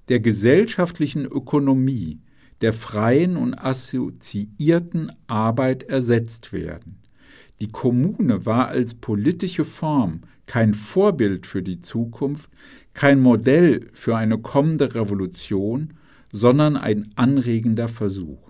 [0.09, 2.21] der gesellschaftlichen Ökonomie,
[2.63, 7.01] der freien und assoziierten Arbeit ersetzt werden.
[7.61, 12.49] Die Kommune war als politische Form kein Vorbild für die Zukunft,
[12.95, 15.93] kein Modell für eine kommende Revolution,
[16.33, 18.44] sondern ein anregender Versuch.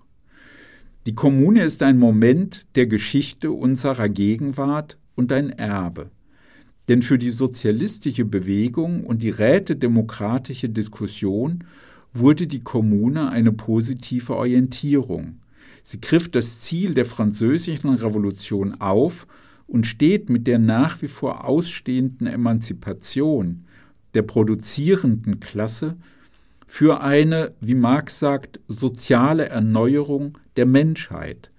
[1.07, 6.11] Die Kommune ist ein Moment der Geschichte unserer Gegenwart und ein Erbe.
[6.89, 11.65] Denn für die sozialistische Bewegung und die rätedemokratische Diskussion
[12.15, 15.41] wurde die Kommune eine positive Orientierung.
[15.83, 19.27] Sie griff das Ziel der französischen Revolution auf
[19.67, 23.67] und steht mit der nach wie vor ausstehenden Emanzipation
[24.15, 25.97] der produzierenden Klasse
[26.67, 31.51] für eine, wie Marx sagt, soziale Erneuerung der Menschheit.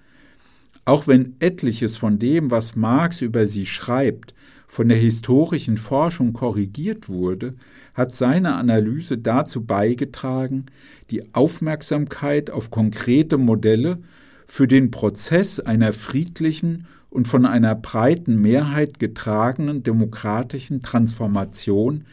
[0.86, 4.36] Auch wenn etliches von dem, was Marx über sie schreibt,
[4.67, 7.55] von der historischen Forschung korrigiert wurde,
[7.93, 10.65] hat seine Analyse dazu beigetragen,
[11.10, 13.99] die Aufmerksamkeit auf konkrete Modelle
[14.45, 22.05] für den Prozess einer friedlichen und von einer breiten Mehrheit getragenen demokratischen Transformation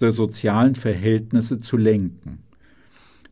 [0.00, 2.42] der sozialen Verhältnisse zu lenken.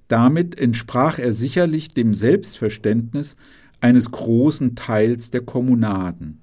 [0.09, 3.37] Damit entsprach er sicherlich dem Selbstverständnis
[3.81, 6.41] eines großen Teils der Kommunaden.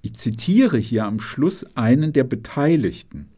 [0.00, 3.28] Ich zitiere hier am Schluss einen der Beteiligten.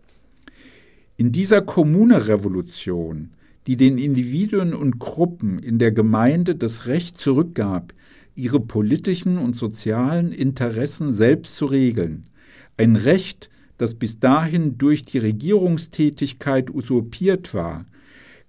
[1.17, 3.31] In dieser Kommunerevolution,
[3.67, 7.93] die den Individuen und Gruppen in der Gemeinde das Recht zurückgab,
[8.35, 12.27] ihre politischen und sozialen Interessen selbst zu regeln,
[12.77, 17.85] ein Recht, das bis dahin durch die Regierungstätigkeit usurpiert war,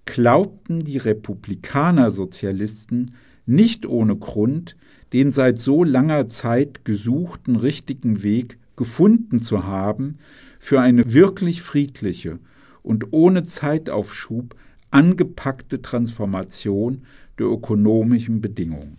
[0.06, 3.04] glaubten die Republikaner-Sozialisten
[3.44, 4.76] nicht ohne Grund,
[5.12, 10.18] den seit so langer Zeit gesuchten richtigen Weg gefunden zu haben
[10.58, 12.38] für eine wirklich friedliche
[12.82, 14.56] und ohne Zeitaufschub
[14.90, 17.02] angepackte Transformation
[17.38, 18.96] der ökonomischen Bedingungen.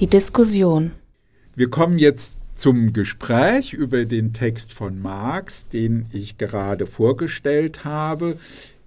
[0.00, 0.92] Die Diskussion.
[1.54, 8.38] Wir kommen jetzt zum Gespräch über den Text von Marx, den ich gerade vorgestellt habe.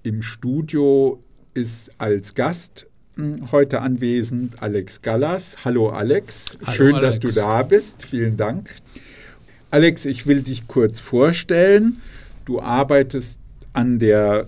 [0.04, 5.58] Im Studio ist als Gast hm, heute anwesend Alex Gallas.
[5.64, 7.20] Hallo Alex, Hallo schön, Alex.
[7.20, 8.06] dass du da bist.
[8.06, 8.74] Vielen Dank.
[9.72, 12.02] Alex, ich will dich kurz vorstellen.
[12.46, 13.40] Du arbeitest
[13.74, 14.48] an der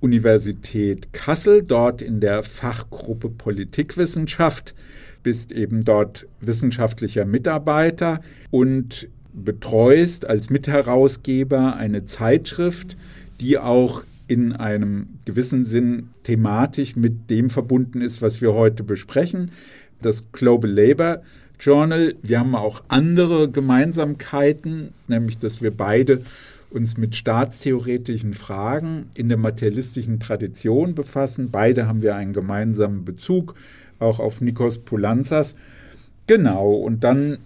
[0.00, 4.74] Universität Kassel, dort in der Fachgruppe Politikwissenschaft
[5.22, 12.96] bist eben dort wissenschaftlicher Mitarbeiter und betreust als Mitherausgeber eine Zeitschrift,
[13.40, 19.50] die auch in einem gewissen Sinn thematisch mit dem verbunden ist, was wir heute besprechen,
[20.02, 21.22] das Global Labor
[21.58, 22.14] Journal.
[22.22, 26.22] Wir haben auch andere Gemeinsamkeiten, nämlich dass wir beide
[26.70, 31.50] uns mit staatstheoretischen Fragen in der materialistischen Tradition befassen.
[31.50, 33.54] Beide haben wir einen gemeinsamen Bezug
[33.98, 35.54] auch auf Nikos Poulanzas.
[36.26, 37.38] Genau, und dann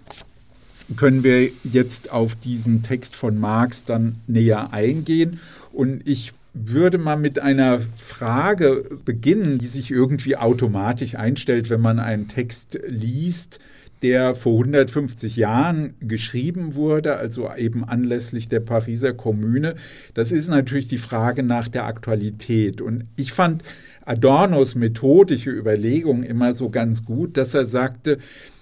[0.95, 5.39] können wir jetzt auf diesen Text von Marx dann näher eingehen.
[5.71, 11.99] Und ich würde mal mit einer Frage beginnen, die sich irgendwie automatisch einstellt, wenn man
[11.99, 13.59] einen Text liest,
[14.03, 19.75] der vor 150 Jahren geschrieben wurde, also eben anlässlich der Pariser Kommune.
[20.13, 22.81] Das ist natürlich die Frage nach der Aktualität.
[22.81, 23.63] Und ich fand
[24.05, 28.17] Adornos methodische Überlegung immer so ganz gut, dass er sagte,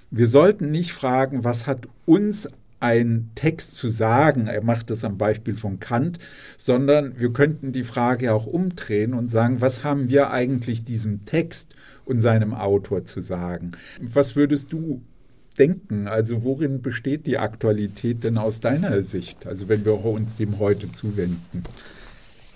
[0.09, 2.47] wir sollten nicht fragen, was hat uns
[2.81, 6.17] ein Text zu sagen, er macht das am Beispiel von Kant,
[6.57, 11.75] sondern wir könnten die Frage auch umdrehen und sagen, was haben wir eigentlich diesem Text
[12.05, 13.71] und seinem Autor zu sagen?
[14.01, 15.01] Was würdest du
[15.59, 16.07] denken?
[16.07, 19.45] Also worin besteht die Aktualität denn aus deiner Sicht?
[19.45, 21.63] Also wenn wir uns dem heute zuwenden.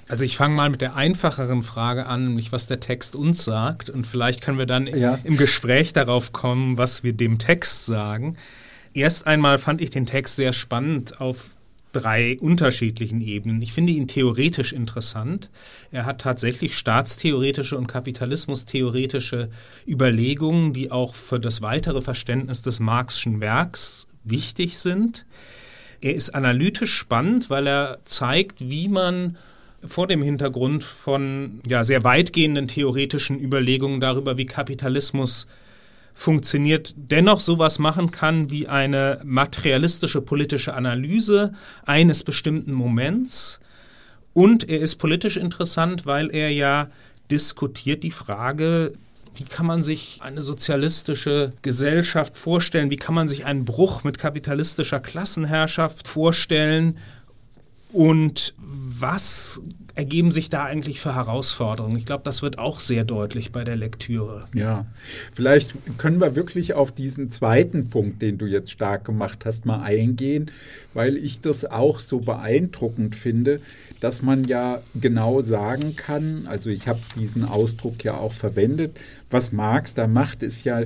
[0.07, 3.89] Also ich fange mal mit der einfacheren Frage an, nämlich was der Text uns sagt.
[3.89, 5.19] Und vielleicht können wir dann ja.
[5.23, 8.37] im Gespräch darauf kommen, was wir dem Text sagen.
[8.93, 11.55] Erst einmal fand ich den Text sehr spannend auf
[11.91, 13.61] drei unterschiedlichen Ebenen.
[13.61, 15.49] Ich finde ihn theoretisch interessant.
[15.91, 19.49] Er hat tatsächlich staatstheoretische und kapitalismustheoretische
[19.87, 25.25] Überlegungen, die auch für das weitere Verständnis des Marxischen Werks wichtig sind.
[26.01, 29.37] Er ist analytisch spannend, weil er zeigt, wie man
[29.87, 35.47] vor dem Hintergrund von ja, sehr weitgehenden theoretischen Überlegungen darüber, wie Kapitalismus
[36.13, 41.51] funktioniert, dennoch sowas machen kann wie eine materialistische politische Analyse
[41.85, 43.59] eines bestimmten Moments.
[44.33, 46.89] Und er ist politisch interessant, weil er ja
[47.29, 48.93] diskutiert die Frage,
[49.35, 52.89] wie kann man sich eine sozialistische Gesellschaft vorstellen?
[52.89, 56.97] Wie kann man sich einen Bruch mit kapitalistischer Klassenherrschaft vorstellen?
[57.95, 59.61] Und was
[59.95, 61.95] ergeben sich da eigentlich für Herausforderungen?
[61.95, 64.49] Ich glaube, das wird auch sehr deutlich bei der Lektüre.
[64.53, 64.85] Ja,
[65.33, 69.81] vielleicht können wir wirklich auf diesen zweiten Punkt, den du jetzt stark gemacht hast, mal
[69.81, 70.51] eingehen,
[70.93, 73.61] weil ich das auch so beeindruckend finde,
[74.01, 79.53] dass man ja genau sagen kann, also ich habe diesen Ausdruck ja auch verwendet, was
[79.53, 80.81] Marx da macht, ist ja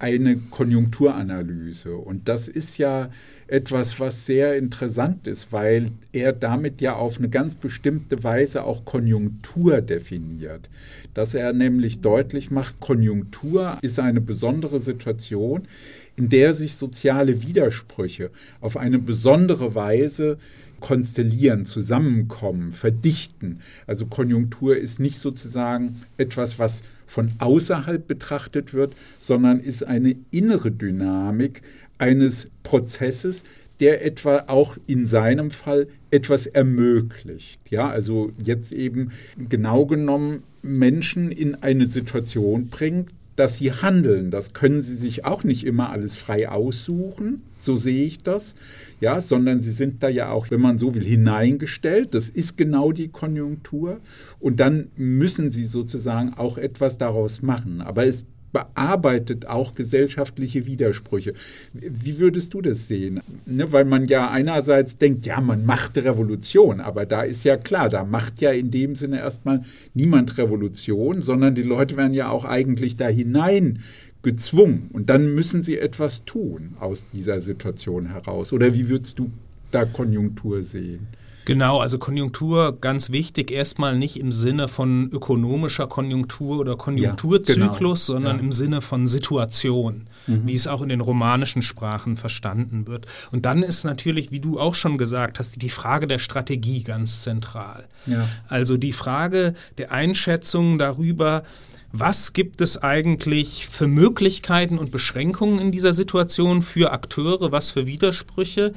[0.00, 1.94] eine Konjunkturanalyse.
[1.94, 3.10] Und das ist ja
[3.46, 8.84] etwas, was sehr interessant ist, weil er damit ja auf eine ganz bestimmte Weise auch
[8.84, 10.70] Konjunktur definiert.
[11.14, 15.68] Dass er nämlich deutlich macht, Konjunktur ist eine besondere Situation,
[16.16, 20.38] in der sich soziale Widersprüche auf eine besondere Weise
[20.80, 23.60] konstellieren, zusammenkommen, verdichten.
[23.86, 30.70] Also Konjunktur ist nicht sozusagen etwas, was von außerhalb betrachtet wird, sondern ist eine innere
[30.70, 31.62] Dynamik
[31.98, 33.42] eines Prozesses,
[33.80, 37.68] der etwa auch in seinem Fall etwas ermöglicht.
[37.70, 39.10] Ja, also jetzt eben
[39.48, 43.10] genau genommen Menschen in eine Situation bringt,
[43.40, 44.30] dass sie handeln.
[44.30, 48.54] Das können sie sich auch nicht immer alles frei aussuchen, so sehe ich das,
[49.00, 52.14] ja, sondern sie sind da ja auch, wenn man so will, hineingestellt.
[52.14, 54.00] Das ist genau die Konjunktur.
[54.40, 57.80] Und dann müssen sie sozusagen auch etwas daraus machen.
[57.80, 61.34] Aber es bearbeitet auch gesellschaftliche Widersprüche.
[61.72, 63.20] Wie würdest du das sehen?
[63.46, 67.88] Ne, weil man ja einerseits denkt, ja, man macht Revolution, aber da ist ja klar,
[67.88, 69.62] da macht ja in dem Sinne erstmal
[69.94, 73.80] niemand Revolution, sondern die Leute werden ja auch eigentlich da hinein
[74.22, 78.52] gezwungen und dann müssen sie etwas tun aus dieser Situation heraus.
[78.52, 79.30] Oder wie würdest du
[79.70, 81.06] da Konjunktur sehen?
[81.50, 87.78] Genau, also Konjunktur ganz wichtig, erstmal nicht im Sinne von ökonomischer Konjunktur oder Konjunkturzyklus, ja,
[87.78, 87.94] genau.
[87.96, 88.42] sondern ja.
[88.44, 90.46] im Sinne von Situation, mhm.
[90.46, 93.06] wie es auch in den romanischen Sprachen verstanden wird.
[93.32, 97.22] Und dann ist natürlich, wie du auch schon gesagt hast, die Frage der Strategie ganz
[97.22, 97.88] zentral.
[98.06, 98.28] Ja.
[98.46, 101.42] Also die Frage der Einschätzung darüber,
[101.90, 107.88] was gibt es eigentlich für Möglichkeiten und Beschränkungen in dieser Situation für Akteure, was für
[107.88, 108.72] Widersprüche?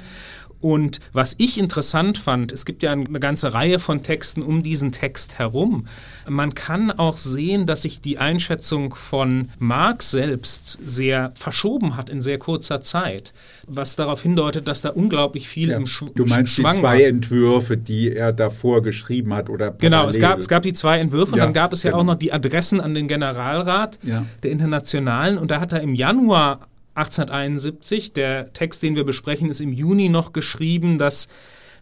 [0.63, 4.93] Und was ich interessant fand, es gibt ja eine ganze Reihe von Texten um diesen
[4.93, 5.87] Text herum.
[6.25, 12.21] Man kann auch sehen, dass sich die Einschätzung von Marx selbst sehr verschoben hat in
[12.21, 13.33] sehr kurzer Zeit,
[13.67, 16.99] was darauf hindeutet, dass da unglaublich viel ja, im Sch Du meinst Schwang die zwei
[16.99, 17.01] war.
[17.01, 21.35] Entwürfe, die er davor geschrieben hat oder Genau, es gab, es gab die zwei Entwürfe
[21.35, 21.97] ja, und dann gab es genau.
[21.97, 24.25] ja auch noch die Adressen an den Generalrat ja.
[24.43, 26.61] der Internationalen und da hat er im Januar
[26.95, 28.13] 1871.
[28.13, 30.97] Der Text, den wir besprechen, ist im Juni noch geschrieben.
[30.97, 31.27] Das,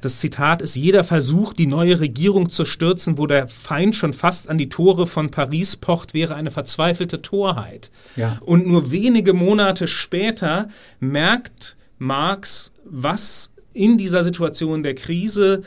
[0.02, 4.50] das Zitat ist, jeder Versuch, die neue Regierung zu stürzen, wo der Feind schon fast
[4.50, 7.92] an die Tore von Paris pocht, wäre eine verzweifelte Torheit.
[8.16, 8.38] Ja.
[8.42, 10.70] Und nur wenige Monate später
[11.00, 15.62] merkt Marx, was in dieser Situation der Krise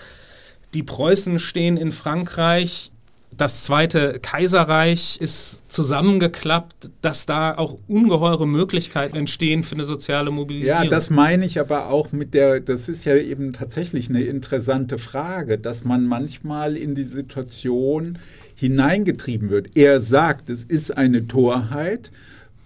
[0.74, 2.90] die Preußen stehen in Frankreich,
[3.36, 10.84] das Zweite Kaiserreich ist zusammengeklappt, dass da auch ungeheure Möglichkeiten entstehen für eine soziale Mobilisierung.
[10.84, 14.98] Ja, das meine ich aber auch mit der, das ist ja eben tatsächlich eine interessante
[14.98, 18.18] Frage, dass man manchmal in die Situation
[18.54, 19.70] hineingetrieben wird.
[19.74, 22.10] Er sagt, es ist eine Torheit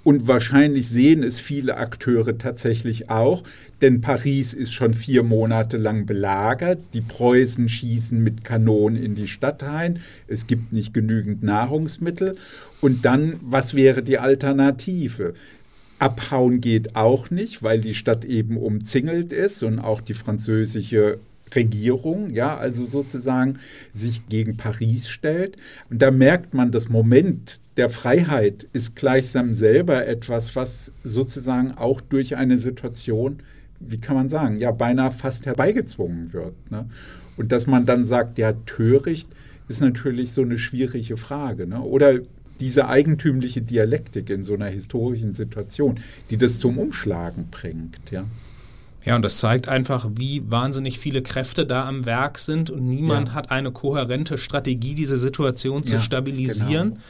[0.09, 3.43] und wahrscheinlich sehen es viele Akteure tatsächlich auch,
[3.83, 6.79] denn Paris ist schon vier Monate lang belagert.
[6.95, 9.99] Die Preußen schießen mit Kanonen in die Stadt rein.
[10.27, 12.37] Es gibt nicht genügend Nahrungsmittel.
[12.81, 15.35] Und dann, was wäre die Alternative?
[15.99, 21.19] Abhauen geht auch nicht, weil die Stadt eben umzingelt ist und auch die französische
[21.55, 23.59] Regierung, ja, also sozusagen
[23.93, 25.59] sich gegen Paris stellt.
[25.91, 32.01] Und da merkt man, das Moment der Freiheit ist gleichsam selber etwas, was sozusagen auch
[32.01, 33.39] durch eine Situation,
[33.79, 36.55] wie kann man sagen, ja, beinahe fast herbeigezwungen wird.
[36.71, 36.87] Ne?
[37.37, 39.31] Und dass man dann sagt, ja, töricht,
[39.69, 41.69] ist natürlich so eine schwierige Frage.
[41.69, 41.81] Ne?
[41.81, 42.19] Oder
[42.59, 48.25] diese eigentümliche Dialektik in so einer historischen Situation, die das zum Umschlagen bringt, ja.
[49.05, 53.29] Ja, und das zeigt einfach, wie wahnsinnig viele Kräfte da am Werk sind und niemand
[53.29, 53.35] ja.
[53.37, 56.91] hat eine kohärente Strategie, diese Situation zu ja, stabilisieren.
[56.91, 57.01] Genau.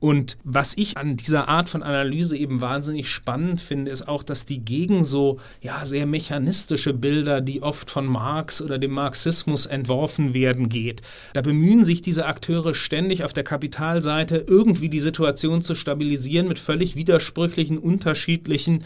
[0.00, 4.46] Und was ich an dieser Art von Analyse eben wahnsinnig spannend finde, ist auch, dass
[4.46, 10.34] die gegen so ja sehr mechanistische Bilder, die oft von Marx oder dem Marxismus entworfen
[10.34, 11.02] werden, geht.
[11.32, 16.58] Da bemühen sich diese Akteure ständig auf der Kapitalseite irgendwie die Situation zu stabilisieren mit
[16.58, 18.84] völlig widersprüchlichen, unterschiedlichen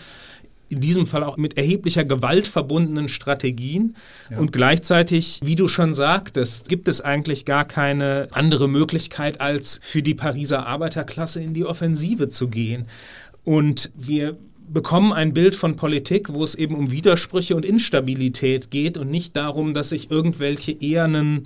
[0.68, 3.96] in diesem Fall auch mit erheblicher Gewalt verbundenen Strategien.
[4.30, 4.38] Ja.
[4.38, 10.02] Und gleichzeitig, wie du schon sagtest, gibt es eigentlich gar keine andere Möglichkeit, als für
[10.02, 12.86] die Pariser Arbeiterklasse in die Offensive zu gehen.
[13.44, 14.36] Und wir
[14.72, 19.36] bekommen ein Bild von Politik, wo es eben um Widersprüche und Instabilität geht und nicht
[19.36, 21.42] darum, dass sich irgendwelche ehernen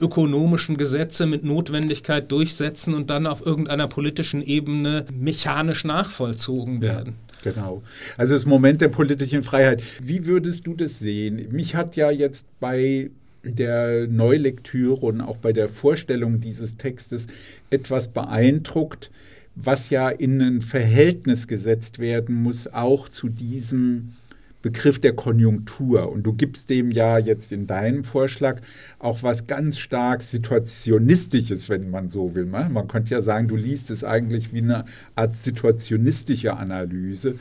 [0.00, 7.14] ökonomischen Gesetze mit Notwendigkeit durchsetzen und dann auf irgendeiner politischen Ebene mechanisch nachvollzogen werden.
[7.18, 7.29] Ja.
[7.42, 7.82] Genau.
[8.16, 9.82] Also das Moment der politischen Freiheit.
[10.02, 11.48] Wie würdest du das sehen?
[11.50, 13.10] Mich hat ja jetzt bei
[13.42, 17.26] der Neulektüre und auch bei der Vorstellung dieses Textes
[17.70, 19.10] etwas beeindruckt,
[19.54, 24.14] was ja in ein Verhältnis gesetzt werden muss, auch zu diesem
[24.62, 26.10] Begriff der Konjunktur.
[26.10, 28.60] Und du gibst dem ja jetzt in deinem Vorschlag
[28.98, 32.46] auch was ganz stark Situationistisches, wenn man so will.
[32.46, 32.68] Ne?
[32.70, 34.84] Man könnte ja sagen, du liest es eigentlich wie eine
[35.16, 37.36] Art situationistische Analyse.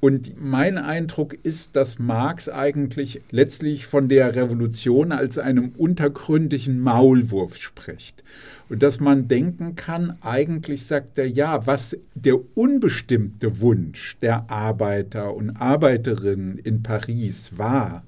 [0.00, 7.56] Und mein Eindruck ist, dass Marx eigentlich letztlich von der Revolution als einem untergründigen Maulwurf
[7.56, 8.24] spricht.
[8.70, 15.34] Und dass man denken kann, eigentlich sagt er ja, was der unbestimmte Wunsch der Arbeiter
[15.34, 18.02] und Arbeiterinnen in Paris war,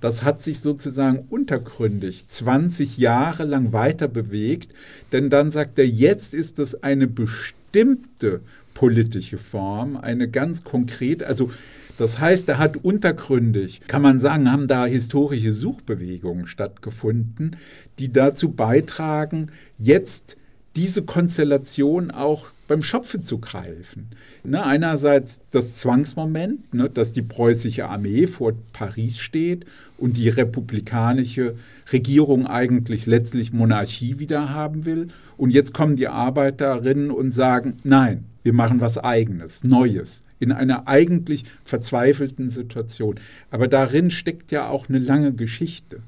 [0.00, 4.72] das hat sich sozusagen untergründig 20 Jahre lang weiter bewegt,
[5.12, 8.40] denn dann sagt er, jetzt ist es eine bestimmte
[8.74, 11.50] politische Form, eine ganz konkrete, also
[11.96, 17.56] das heißt, da hat untergründig, kann man sagen, haben da historische Suchbewegungen stattgefunden,
[17.98, 20.38] die dazu beitragen, jetzt
[20.76, 24.10] diese Konstellation auch beim Schopfe zu greifen.
[24.44, 29.66] Ne, einerseits das Zwangsmoment, ne, dass die preußische Armee vor Paris steht
[29.98, 31.56] und die republikanische
[31.92, 35.08] Regierung eigentlich letztlich Monarchie wieder haben will.
[35.36, 40.88] Und jetzt kommen die Arbeiterinnen und sagen, nein, wir machen was eigenes, Neues, in einer
[40.88, 43.20] eigentlich verzweifelten Situation.
[43.50, 46.02] Aber darin steckt ja auch eine lange Geschichte.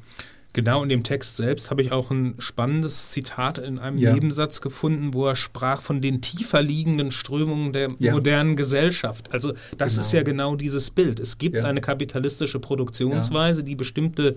[0.54, 4.12] Genau, in dem Text selbst habe ich auch ein spannendes Zitat in einem ja.
[4.12, 8.12] Nebensatz gefunden, wo er sprach von den tiefer liegenden Strömungen der ja.
[8.12, 9.32] modernen Gesellschaft.
[9.32, 10.00] Also das genau.
[10.00, 11.20] ist ja genau dieses Bild.
[11.20, 11.64] Es gibt ja.
[11.64, 14.36] eine kapitalistische Produktionsweise, die bestimmte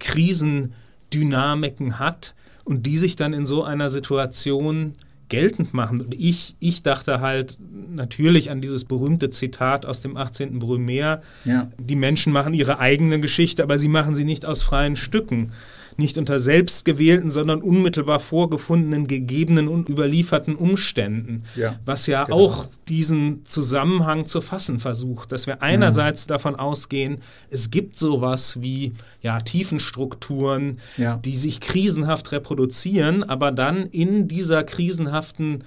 [0.00, 4.94] Krisendynamiken hat und die sich dann in so einer Situation
[5.28, 6.00] geltend machen.
[6.00, 7.58] Und ich, ich dachte halt
[7.94, 10.58] natürlich an dieses berühmte Zitat aus dem 18.
[10.58, 11.22] Brumaire.
[11.44, 11.70] Ja.
[11.78, 15.52] Die Menschen machen ihre eigene Geschichte, aber sie machen sie nicht aus freien Stücken
[15.98, 21.44] nicht unter selbstgewählten, sondern unmittelbar vorgefundenen, gegebenen und überlieferten Umständen.
[21.56, 22.36] Ja, was ja genau.
[22.36, 26.28] auch diesen Zusammenhang zu fassen versucht, dass wir einerseits ja.
[26.28, 27.18] davon ausgehen,
[27.50, 28.92] es gibt sowas wie
[29.22, 31.16] ja, Tiefenstrukturen, ja.
[31.24, 35.64] die sich krisenhaft reproduzieren, aber dann in dieser krisenhaften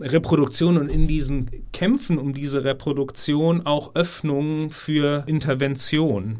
[0.00, 6.38] Reproduktion und in diesen Kämpfen um diese Reproduktion auch Öffnungen für Intervention.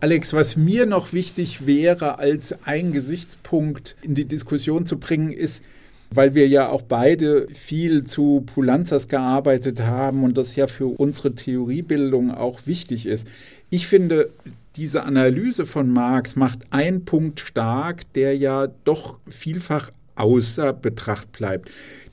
[0.00, 5.62] Alex, was mir noch wichtig wäre, als ein Gesichtspunkt in die Diskussion zu bringen, ist,
[6.10, 11.34] weil wir ja auch beide viel zu Pulanzas gearbeitet haben und das ja für unsere
[11.34, 13.26] Theoriebildung auch wichtig ist.
[13.70, 14.30] Ich finde,
[14.76, 21.70] diese Analyse von Marx macht einen Punkt stark, der ja doch vielfach außer Betracht bleibt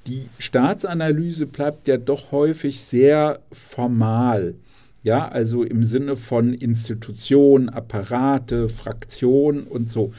[0.08, 4.56] die Staatsanalyse bleibt ja doch häufig sehr formal.
[5.04, 10.14] Ja, also im Sinne von Institutionen, Apparate, Fraktionen und so.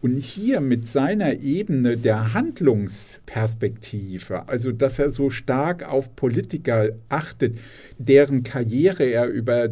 [0.00, 7.58] Und hier mit seiner Ebene der Handlungsperspektive, also dass er so stark auf Politiker achtet,
[7.98, 9.70] deren Karriere er über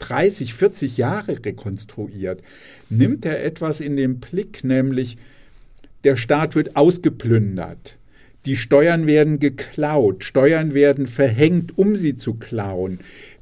[0.00, 2.42] 30, 40 Jahre rekonstruiert,
[2.90, 5.16] nimmt er etwas in den Blick, nämlich
[6.02, 7.98] der Staat wird ausgeplündert.
[8.46, 13.00] Die Steuern werden geklaut, Steuern werden verhängt, um sie zu klauen.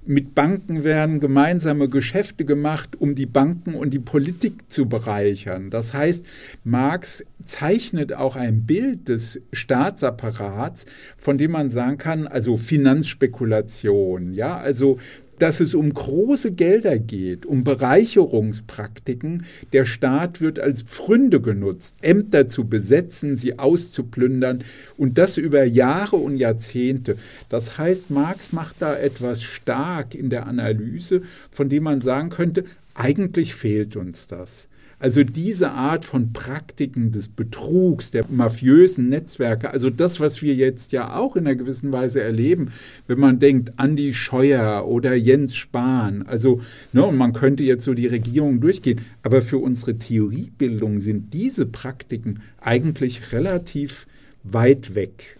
[0.08, 5.68] Mit Banken werden gemeinsame Geschäfte gemacht, um die Banken und die Politik zu bereichern.
[5.68, 6.24] Das heißt,
[6.62, 10.86] Marx zeichnet auch ein Bild des Staatsapparats,
[11.18, 14.98] von dem man sagen kann, also Finanzspekulation, ja, also
[15.38, 19.44] dass es um große Gelder geht, um Bereicherungspraktiken.
[19.72, 24.64] Der Staat wird als Pfründe genutzt, Ämter zu besetzen, sie auszuplündern
[24.96, 27.16] und das über Jahre und Jahrzehnte.
[27.48, 32.64] Das heißt, Marx macht da etwas stark in der Analyse, von dem man sagen könnte,
[32.94, 34.68] eigentlich fehlt uns das.
[34.98, 40.92] Also diese Art von Praktiken des Betrugs, der mafiösen Netzwerke, also das, was wir jetzt
[40.92, 42.72] ja auch in einer gewissen Weise erleben,
[43.06, 46.62] wenn man denkt, Andi Scheuer oder Jens Spahn, also
[46.94, 51.66] ne, und man könnte jetzt so die Regierung durchgehen, aber für unsere Theoriebildung sind diese
[51.66, 54.06] Praktiken eigentlich relativ
[54.44, 55.36] weit weg.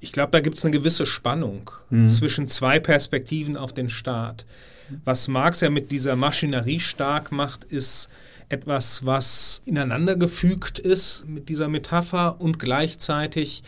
[0.00, 2.08] Ich glaube, da gibt es eine gewisse Spannung mhm.
[2.08, 4.44] zwischen zwei Perspektiven auf den Staat.
[5.04, 8.10] Was Marx ja mit dieser Maschinerie stark macht, ist
[8.52, 13.62] etwas, was ineinander gefügt ist mit dieser Metapher und gleichzeitig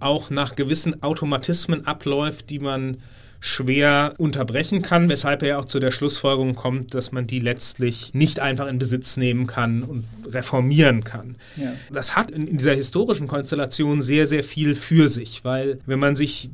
[0.00, 2.96] auch nach gewissen Automatismen abläuft, die man
[3.40, 8.12] schwer unterbrechen kann, weshalb er ja auch zu der Schlussfolgerung kommt, dass man die letztlich
[8.12, 11.36] nicht einfach in Besitz nehmen kann und reformieren kann.
[11.56, 11.72] Ja.
[11.90, 16.50] Das hat in dieser historischen Konstellation sehr, sehr viel für sich, weil wenn man sich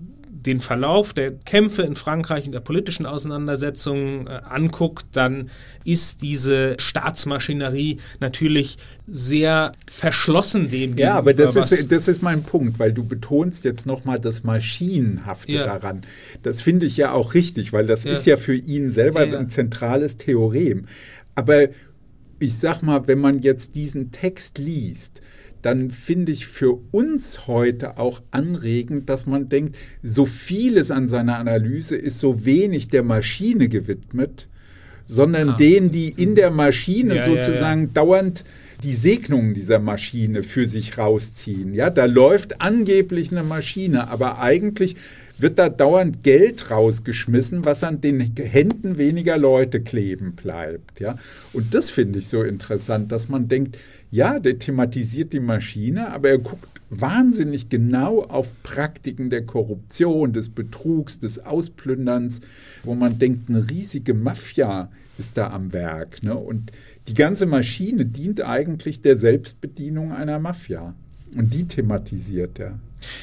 [0.46, 5.50] den Verlauf der Kämpfe in Frankreich und der politischen Auseinandersetzungen äh, anguckt, dann
[5.84, 12.78] ist diese Staatsmaschinerie natürlich sehr verschlossen dem Ja, aber das ist, das ist mein Punkt,
[12.78, 15.64] weil du betonst jetzt nochmal das Maschinenhafte ja.
[15.64, 16.02] daran.
[16.42, 18.12] Das finde ich ja auch richtig, weil das ja.
[18.12, 20.86] ist ja für ihn selber ja, ein zentrales Theorem.
[21.34, 21.68] Aber
[22.38, 25.22] ich sag mal, wenn man jetzt diesen Text liest,
[25.66, 31.40] dann finde ich für uns heute auch anregend, dass man denkt, so vieles an seiner
[31.40, 34.46] Analyse ist so wenig der Maschine gewidmet,
[35.06, 35.56] sondern ah.
[35.56, 37.92] denen, die in der Maschine ja, sozusagen ja, ja.
[37.94, 38.44] dauernd
[38.84, 41.74] die Segnungen dieser Maschine für sich rausziehen.
[41.74, 44.94] Ja, da läuft angeblich eine Maschine, aber eigentlich
[45.38, 51.00] wird da dauernd Geld rausgeschmissen, was an den Händen weniger Leute kleben bleibt.
[51.00, 51.16] Ja?
[51.52, 53.78] Und das finde ich so interessant, dass man denkt,
[54.10, 60.48] ja, der thematisiert die Maschine, aber er guckt wahnsinnig genau auf Praktiken der Korruption, des
[60.48, 62.40] Betrugs, des Ausplünderns,
[62.84, 66.22] wo man denkt, eine riesige Mafia ist da am Werk.
[66.22, 66.36] Ne?
[66.36, 66.72] Und
[67.08, 70.94] die ganze Maschine dient eigentlich der Selbstbedienung einer Mafia.
[71.36, 72.78] Und die thematisiert er.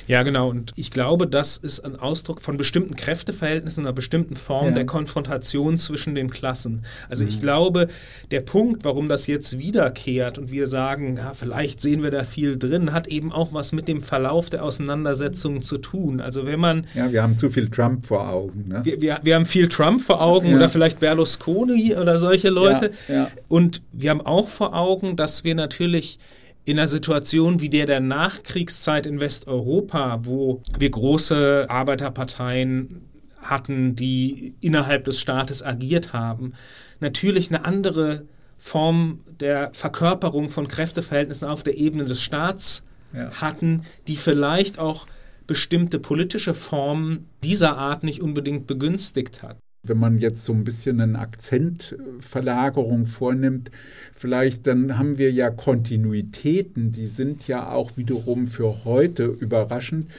[0.08, 0.50] Ja, genau.
[0.50, 4.72] Und ich glaube, das ist ein Ausdruck von bestimmten Kräfteverhältnissen, einer bestimmten Form ja.
[4.72, 6.84] der Konfrontation zwischen den Klassen.
[7.10, 7.30] Also mhm.
[7.30, 7.88] ich glaube,
[8.32, 12.58] der Punkt, warum das jetzt wiederkehrt und wir sagen, ja, vielleicht sehen wir da viel
[12.58, 16.22] drin, hat eben auch was mit dem Verlauf der Auseinandersetzungen zu tun.
[16.22, 16.88] Also wenn man...
[16.94, 18.66] Ja, wir haben zu viel Trump vor Augen.
[18.68, 18.82] Ne?
[18.84, 20.56] Wir, wir, wir haben viel Trump vor Augen ja.
[20.56, 22.92] oder vielleicht Berlusconi oder solche Leute.
[23.08, 26.20] Ja, und wir haben auch vor Augen, dass wir natürlich
[26.66, 33.02] in einer Situation wie der der Nachkriegszeit in Westeuropa, wo wir große Arbeiterparteien
[33.42, 36.54] hatten, die innerhalb des Staates agiert haben,
[37.00, 38.26] natürlich eine andere
[38.58, 42.84] Form der Verkörperung von Kräfteverhältnissen auf der Ebene des Staats
[43.14, 43.30] ja.
[43.42, 45.06] hatten, die vielleicht auch
[45.48, 49.58] bestimmte politische Formen dieser Art nicht unbedingt begünstigt hat.
[49.86, 53.70] Wenn man jetzt so ein bisschen eine Akzentverlagerung vornimmt,
[54.16, 60.10] vielleicht dann haben wir ja Kontinuitäten, die sind ja auch wiederum für heute überraschend,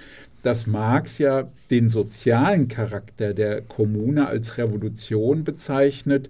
[0.42, 6.28] dass Marx ja den sozialen Charakter der Kommune als Revolution bezeichnet,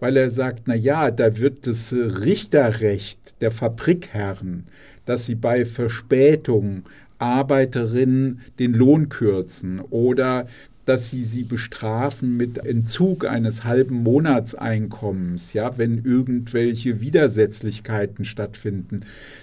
[0.00, 4.66] weil er sagt, na ja, da wird das Richterrecht der Fabrikherren,
[5.06, 6.82] dass sie bei Verspätung
[7.18, 10.46] Arbeiterinnen den Lohn kürzen oder
[10.86, 19.00] dass sie sie bestrafen mit Entzug eines halben Monatseinkommens, ja, wenn irgendwelche Widersetzlichkeiten stattfinden,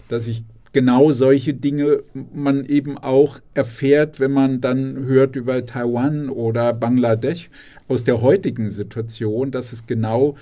[0.07, 2.01] dass ich genau solche Dinge
[2.33, 7.49] man eben auch erfährt, wenn man dann hört über Taiwan oder Bangladesch
[7.87, 10.35] aus der heutigen Situation, dass es genau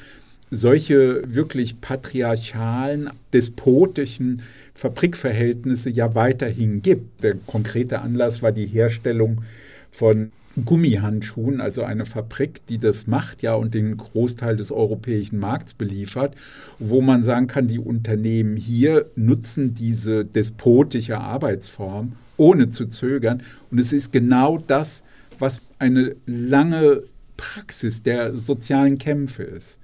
[0.52, 4.44] solche wirklich patriarchalen, despotischen
[4.76, 7.24] Fabrikverhältnisse ja weiterhin gibt.
[7.24, 9.42] Der konkrete Anlass war die Herstellung
[9.90, 10.32] von
[10.66, 16.36] Gummihandschuhen, also eine Fabrik, die das macht, ja, und den Großteil des europäischen Markts beliefert,
[16.80, 23.44] wo man sagen kann, die Unternehmen hier nutzen diese despotische Arbeitsform, ohne zu zögern.
[23.70, 25.04] Und es ist genau das,
[25.40, 27.04] was eine lange
[27.38, 29.80] Praxis der sozialen Kämpfe ist.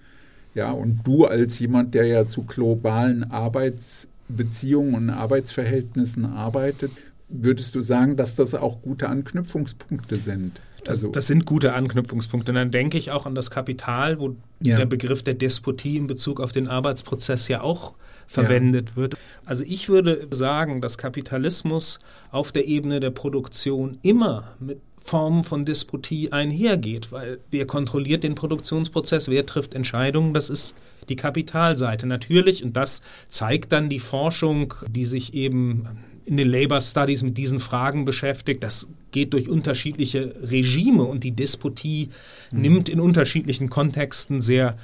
[0.53, 6.91] Ja, und du als jemand, der ja zu globalen Arbeitsbeziehungen und Arbeitsverhältnissen arbeitet,
[7.29, 10.61] würdest du sagen, dass das auch gute Anknüpfungspunkte sind?
[10.87, 12.51] Also das, das, sind gute Anknüpfungspunkte.
[12.51, 14.77] Und dann denke ich auch an das Kapital, wo ja.
[14.77, 17.93] der Begriff der Despotie in Bezug auf den Arbeitsprozess ja auch
[18.25, 18.95] verwendet ja.
[18.95, 19.15] wird.
[19.45, 21.99] Also ich würde sagen, dass Kapitalismus
[22.31, 28.35] auf der Ebene der Produktion immer mit Formen von Despotie einhergeht, weil wer kontrolliert den
[28.35, 30.75] Produktionsprozess, wer trifft Entscheidungen, das ist
[31.07, 35.87] die Kapitalseite natürlich und das zeigt dann die Forschung, die sich eben
[36.27, 38.61] in den Labor Studies mit diesen Fragen beschäftigt.
[38.61, 42.09] Das geht durch unterschiedliche Regime und die Despotie
[42.51, 42.61] mhm.
[42.61, 44.77] nimmt in unterschiedlichen Kontexten sehr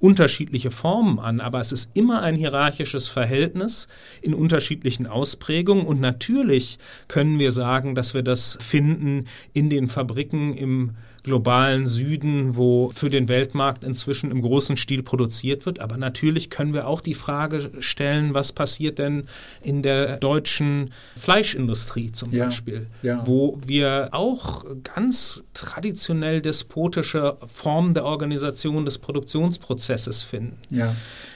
[0.00, 3.86] unterschiedliche Formen an, aber es ist immer ein hierarchisches Verhältnis
[4.22, 10.54] in unterschiedlichen Ausprägungen und natürlich können wir sagen, dass wir das finden in den Fabriken
[10.54, 10.92] im
[11.22, 15.80] globalen Süden, wo für den Weltmarkt inzwischen im großen Stil produziert wird.
[15.80, 19.24] Aber natürlich können wir auch die Frage stellen, was passiert denn
[19.62, 23.22] in der deutschen Fleischindustrie zum ja, Beispiel, ja.
[23.26, 30.58] wo wir auch ganz traditionell despotische Formen der Organisation des Produktionsprozesses finden.
[30.70, 30.94] Ja.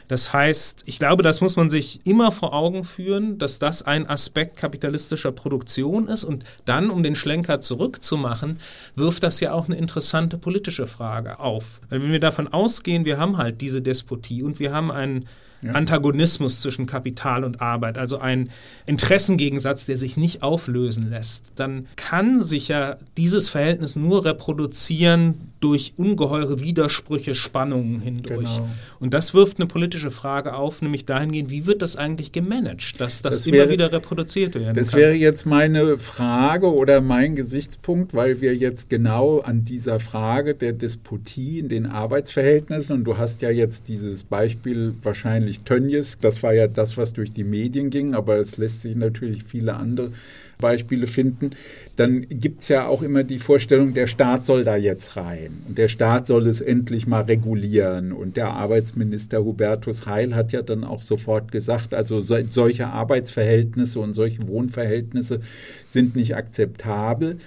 [0.08, 4.08] Das heißt, ich glaube, das muss man sich immer vor Augen führen, dass das ein
[4.08, 6.24] Aspekt kapitalistischer Produktion ist.
[6.24, 8.58] Und dann, um den Schlenker zurückzumachen,
[8.94, 11.80] wirft das ja auch eine interessante politische Frage auf.
[11.88, 15.26] Weil wenn wir davon ausgehen, wir haben halt diese Despotie und wir haben einen
[15.64, 15.72] ja.
[15.72, 18.50] Antagonismus zwischen Kapital und Arbeit, also ein
[18.86, 25.94] Interessengegensatz, der sich nicht auflösen lässt, dann kann sich ja dieses Verhältnis nur reproduzieren durch
[25.96, 28.56] ungeheure Widersprüche, Spannungen hindurch.
[28.56, 28.68] Genau.
[29.00, 33.22] Und das wirft eine politische Frage auf, nämlich dahingehend, wie wird das eigentlich gemanagt, dass
[33.22, 35.00] das, das wäre, immer wieder reproduziert werden Das kann.
[35.00, 40.72] wäre jetzt meine Frage oder mein Gesichtspunkt, weil wir jetzt genau an dieser Frage der
[40.74, 46.52] Despotie in den Arbeitsverhältnissen, und du hast ja jetzt dieses Beispiel wahrscheinlich Tönnies, das war
[46.52, 50.10] ja das, was durch die Medien ging, aber es lässt sich natürlich viele andere
[50.58, 51.50] Beispiele finden,
[51.96, 55.78] dann gibt es ja auch immer die Vorstellung, der Staat soll da jetzt rein und
[55.78, 58.12] der Staat soll es endlich mal regulieren.
[58.12, 64.00] Und der Arbeitsminister Hubertus Heil hat ja dann auch sofort gesagt, also so, solche Arbeitsverhältnisse
[64.00, 65.40] und solche Wohnverhältnisse
[65.86, 67.38] sind nicht akzeptabel.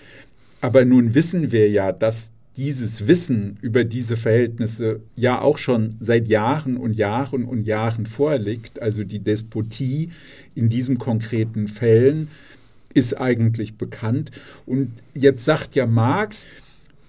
[0.62, 6.28] Aber nun wissen wir ja, dass dieses Wissen über diese Verhältnisse ja auch schon seit
[6.28, 10.10] Jahren und Jahren und Jahren vorliegt, also die Despotie
[10.56, 12.30] in diesen konkreten Fällen
[12.94, 14.32] ist eigentlich bekannt.
[14.66, 16.48] Und jetzt sagt ja Marx,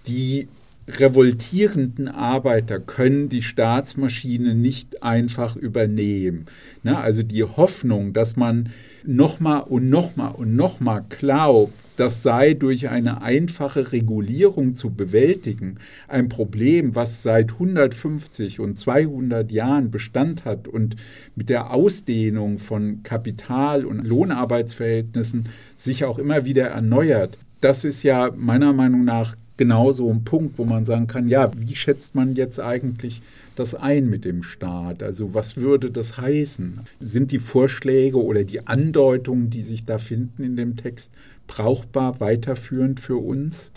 [0.07, 0.49] die
[0.86, 6.46] revoltierenden Arbeiter können die Staatsmaschine nicht einfach übernehmen.
[6.82, 8.70] Na, also die Hoffnung, dass man
[9.05, 16.28] nochmal und nochmal und nochmal glaubt, das sei durch eine einfache Regulierung zu bewältigen, ein
[16.28, 20.94] Problem, was seit 150 und 200 Jahren Bestand hat und
[21.34, 27.36] mit der Ausdehnung von Kapital- und Lohnarbeitsverhältnissen sich auch immer wieder erneuert.
[27.61, 31.51] Das ist ja meiner Meinung nach genau so ein Punkt, wo man sagen kann, ja,
[31.57, 33.20] wie schätzt man jetzt eigentlich
[33.57, 35.03] das ein mit dem Staat?
[35.03, 36.80] Also was würde das heißen?
[37.01, 41.12] Sind die Vorschläge oder die Andeutungen, die sich da finden in dem Text,
[41.49, 43.72] brauchbar weiterführend für uns?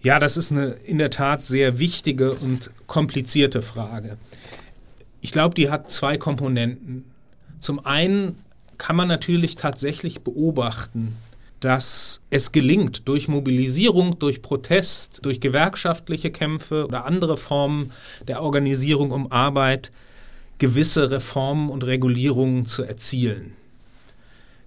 [0.00, 4.16] Ja, das ist eine in der Tat sehr wichtige und komplizierte Frage.
[5.20, 7.10] Ich glaube, die hat zwei Komponenten.
[7.58, 8.36] Zum einen
[8.78, 11.16] kann man natürlich tatsächlich beobachten,
[11.60, 17.90] dass es gelingt, durch Mobilisierung, durch Protest, durch gewerkschaftliche Kämpfe oder andere Formen
[18.28, 19.90] der Organisierung um Arbeit
[20.58, 23.54] gewisse Reformen und Regulierungen zu erzielen.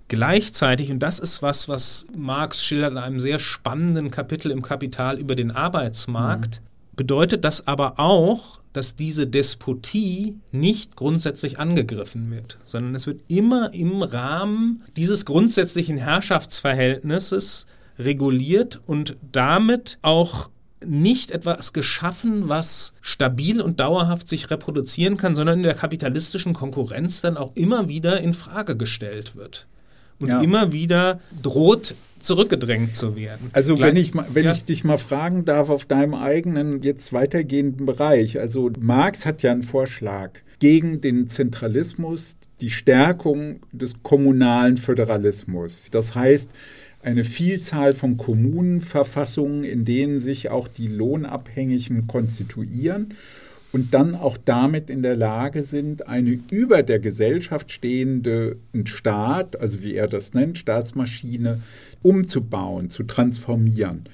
[0.09, 5.19] Gleichzeitig, und das ist was, was Marx schildert in einem sehr spannenden Kapitel im Kapital
[5.19, 6.95] über den Arbeitsmarkt, mhm.
[6.95, 13.73] bedeutet das aber auch, dass diese Despotie nicht grundsätzlich angegriffen wird, sondern es wird immer
[13.73, 17.65] im Rahmen dieses grundsätzlichen Herrschaftsverhältnisses
[17.99, 20.49] reguliert und damit auch
[20.85, 27.19] nicht etwas geschaffen, was stabil und dauerhaft sich reproduzieren kann, sondern in der kapitalistischen Konkurrenz
[27.19, 29.67] dann auch immer wieder in Frage gestellt wird
[30.19, 30.41] und ja.
[30.41, 33.49] immer wieder droht zurückgedrängt zu werden.
[33.53, 34.51] Also Gleich, wenn ich wenn ja.
[34.51, 39.51] ich dich mal fragen darf auf deinem eigenen jetzt weitergehenden Bereich, also Marx hat ja
[39.51, 45.89] einen Vorschlag gegen den Zentralismus, die Stärkung des kommunalen Föderalismus.
[45.91, 46.51] Das heißt,
[47.03, 53.13] eine Vielzahl von Kommunenverfassungen, in denen sich auch die Lohnabhängigen konstituieren
[53.77, 58.55] und dann auch damit in der Lage sind, eine über der Gesellschaft stehende
[58.85, 61.61] Staat, also wie er das nennt, Staatsmaschine,
[62.01, 64.05] umzubauen, zu transformieren.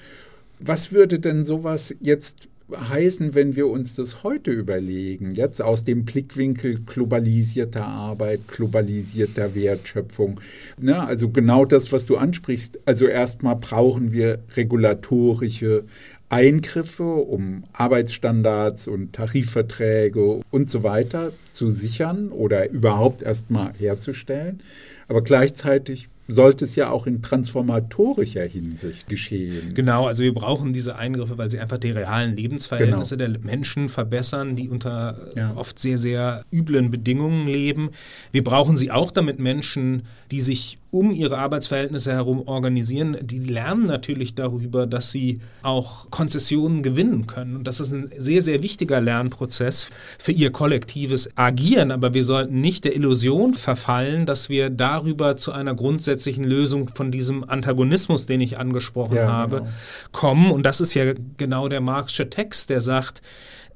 [0.60, 6.06] Was würde denn sowas jetzt heißen, wenn wir uns das heute überlegen, jetzt aus dem
[6.06, 10.40] Blickwinkel globalisierter Arbeit, globalisierter Wertschöpfung.
[10.80, 12.80] Ne, also genau das, was du ansprichst.
[12.86, 15.84] Also erstmal brauchen wir regulatorische
[16.30, 24.62] Eingriffe, um Arbeitsstandards und Tarifverträge und so weiter zu sichern oder überhaupt erstmal herzustellen.
[25.08, 29.74] Aber gleichzeitig sollte es ja auch in transformatorischer Hinsicht geschehen.
[29.74, 33.34] Genau, also wir brauchen diese Eingriffe, weil sie einfach die realen Lebensverhältnisse genau.
[33.34, 35.54] der Menschen verbessern, die unter ja.
[35.56, 37.90] oft sehr, sehr üblen Bedingungen leben.
[38.32, 43.88] Wir brauchen sie auch, damit Menschen, die sich um ihre Arbeitsverhältnisse herum organisieren, die lernen
[43.88, 47.56] natürlich darüber, dass sie auch Konzessionen gewinnen können.
[47.56, 49.88] Und das ist ein sehr, sehr wichtiger Lernprozess
[50.20, 51.92] für ihr kollektives Agieren.
[51.92, 57.12] Aber wir sollten nicht der Illusion verfallen, dass wir darüber zu einer grundsätzlichen Lösung von
[57.12, 59.72] diesem Antagonismus, den ich angesprochen ja, habe, genau.
[60.12, 60.52] kommen.
[60.52, 63.24] Und das ist ja genau der Marxische Text, der sagt,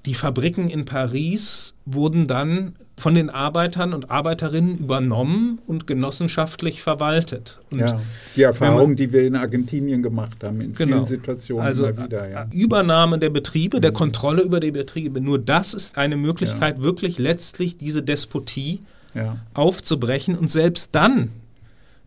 [0.06, 7.60] die Fabriken in Paris wurden dann von den Arbeitern und Arbeiterinnen übernommen und genossenschaftlich verwaltet.
[7.70, 8.02] Und ja,
[8.36, 12.06] die Erfahrung, man, die wir in Argentinien gemacht haben, in genau, vielen Situationen also immer
[12.06, 12.30] wieder.
[12.30, 12.48] Ja.
[12.52, 13.96] Übernahme der Betriebe, der mhm.
[13.96, 16.84] Kontrolle über die Betriebe, nur das ist eine Möglichkeit, ja.
[16.84, 18.82] wirklich letztlich diese Despotie
[19.14, 19.38] ja.
[19.54, 20.36] aufzubrechen.
[20.36, 21.30] Und selbst dann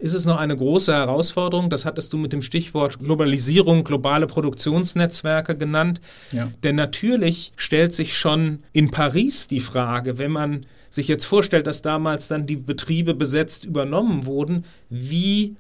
[0.01, 1.71] ist es noch eine große Herausforderung.
[1.71, 6.01] Das hattest du mit dem Stichwort Globalisierung, globale Produktionsnetzwerke genannt.
[6.33, 6.51] Ja.
[6.65, 11.83] Denn natürlich stellt sich schon in Paris die Frage, wenn man sich jetzt vorstellt, dass
[11.83, 15.57] damals dann die Betriebe besetzt übernommen wurden, wie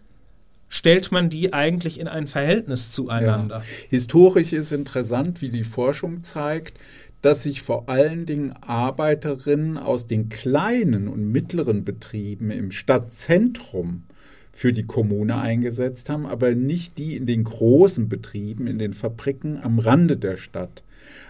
[0.68, 3.58] stellt man die eigentlich in ein Verhältnis zueinander?
[3.58, 3.64] Ja.
[3.88, 6.78] Historisch ist interessant, wie die Forschung zeigt,
[7.22, 14.04] dass sich vor allen Dingen Arbeiterinnen aus den kleinen und mittleren Betrieben im Stadtzentrum
[14.52, 19.58] für die Kommune eingesetzt haben, aber nicht die in den großen Betrieben, in den Fabriken
[19.62, 20.82] am Rande der Stadt.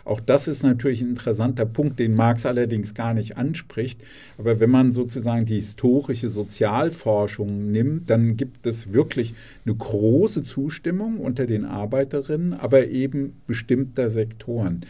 [0.05, 4.01] Auch das ist natürlich ein interessanter Punkt, den Marx allerdings gar nicht anspricht.
[4.39, 11.19] Aber wenn man sozusagen die historische Sozialforschung nimmt, dann gibt es wirklich eine große Zustimmung
[11.19, 14.83] unter den Arbeiterinnen, aber eben bestimmter Sektoren.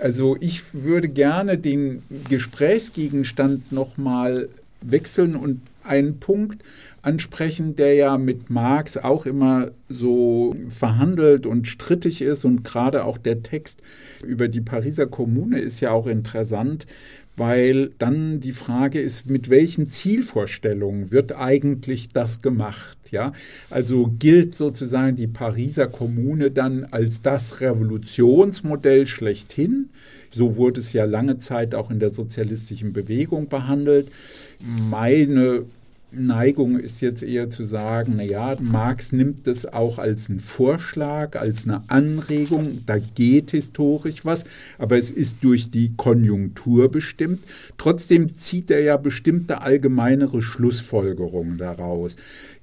[0.00, 4.48] Also ich würde gerne den Gesprächsgegenstand nochmal
[4.80, 6.62] wechseln und einen Punkt
[7.02, 12.44] ansprechen, der ja mit Marx auch immer so verhandelt und strittig ist.
[12.44, 13.82] Und gerade auch der Text
[14.22, 16.86] über die Pariser Kommune ist ja auch interessant,
[17.36, 22.98] weil dann die Frage ist, mit welchen Zielvorstellungen wird eigentlich das gemacht?
[23.12, 23.32] Ja,
[23.70, 29.88] also gilt sozusagen die Pariser Kommune dann als das Revolutionsmodell schlechthin?
[30.28, 34.08] So wurde es ja lange Zeit auch in der sozialistischen Bewegung behandelt.
[34.90, 35.64] Meine
[36.12, 41.64] Neigung ist jetzt eher zu sagen, naja, Marx nimmt das auch als einen Vorschlag, als
[41.64, 44.44] eine Anregung, da geht historisch was,
[44.78, 47.44] aber es ist durch die Konjunktur bestimmt.
[47.78, 52.16] Trotzdem zieht er ja bestimmte allgemeinere Schlussfolgerungen daraus.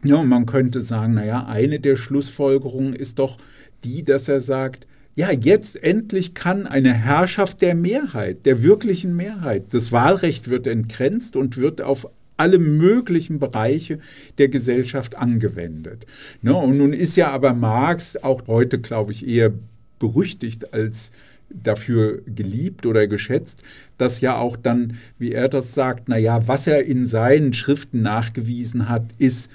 [0.03, 3.37] Ja, man könnte sagen, naja, eine der Schlussfolgerungen ist doch
[3.83, 9.63] die, dass er sagt, ja, jetzt endlich kann eine Herrschaft der Mehrheit, der wirklichen Mehrheit,
[9.71, 13.99] das Wahlrecht wird entgrenzt und wird auf alle möglichen Bereiche
[14.37, 16.05] der Gesellschaft angewendet.
[16.41, 16.55] Ne?
[16.55, 19.51] Und nun ist ja aber Marx auch heute, glaube ich, eher
[19.99, 21.11] berüchtigt als
[21.49, 23.63] dafür geliebt oder geschätzt,
[23.97, 28.89] dass ja auch dann, wie er das sagt, naja, was er in seinen Schriften nachgewiesen
[28.89, 29.49] hat, ist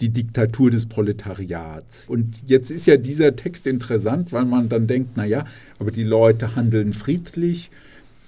[0.00, 2.08] die Diktatur des Proletariats.
[2.08, 5.44] Und jetzt ist ja dieser Text interessant, weil man dann denkt, naja,
[5.78, 7.70] aber die Leute handeln friedlich,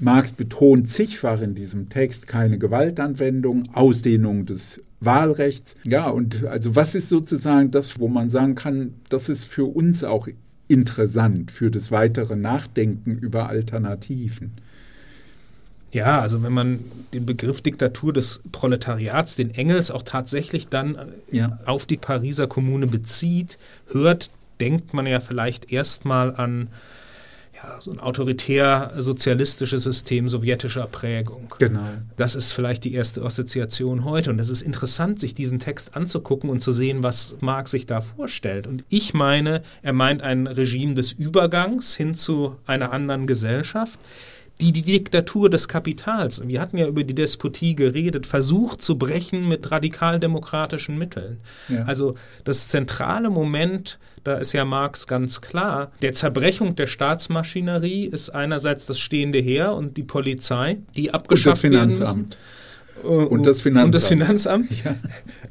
[0.01, 5.77] Marx betont zigfach in diesem Text keine Gewaltanwendung, Ausdehnung des Wahlrechts.
[5.85, 10.03] Ja, und also was ist sozusagen das, wo man sagen kann, das ist für uns
[10.05, 10.29] auch
[10.69, 14.53] interessant für das weitere Nachdenken über Alternativen?
[15.93, 16.81] Ja, also wenn man
[17.13, 20.97] den Begriff Diktatur des Proletariats, den Engels auch tatsächlich dann
[21.33, 21.59] ja.
[21.67, 24.31] auf die Pariser Kommune bezieht, hört,
[24.61, 26.69] denkt man ja vielleicht erstmal an
[27.63, 31.53] ja, so ein autoritär-sozialistisches System sowjetischer Prägung.
[31.59, 31.81] Genau.
[32.17, 34.31] Das ist vielleicht die erste Assoziation heute.
[34.31, 38.01] Und es ist interessant, sich diesen Text anzugucken und zu sehen, was Marx sich da
[38.01, 38.67] vorstellt.
[38.67, 43.99] Und ich meine, er meint ein Regime des Übergangs hin zu einer anderen Gesellschaft
[44.61, 49.49] die die Diktatur des Kapitals, wir hatten ja über die Despotie geredet, versucht zu brechen
[49.49, 51.41] mit radikaldemokratischen Mitteln.
[51.69, 51.85] Ja.
[51.85, 58.31] Also das zentrale Moment, da ist ja Marx ganz klar, der Zerbrechung der Staatsmaschinerie ist
[58.31, 62.01] einerseits das stehende Heer und die Polizei, die abgeschafft und das Finanzamt.
[62.01, 62.37] werden müssen.
[63.03, 63.87] Und das Finanzamt.
[63.87, 64.71] Und das Finanzamt.
[64.85, 64.95] Ja.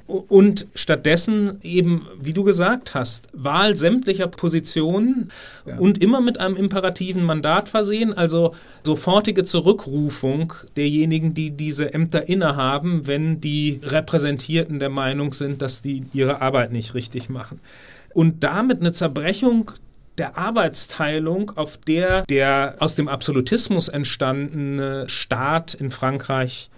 [0.07, 5.29] Und stattdessen eben, wie du gesagt hast, Wahl sämtlicher Positionen
[5.67, 5.77] ja.
[5.77, 13.05] und immer mit einem imperativen Mandat versehen, also sofortige Zurückrufung derjenigen, die diese Ämter innehaben,
[13.05, 17.59] wenn die Repräsentierten der Meinung sind, dass die ihre Arbeit nicht richtig machen.
[18.13, 19.71] Und damit eine Zerbrechung
[20.17, 26.69] der Arbeitsteilung, auf der der aus dem Absolutismus entstandene Staat in Frankreich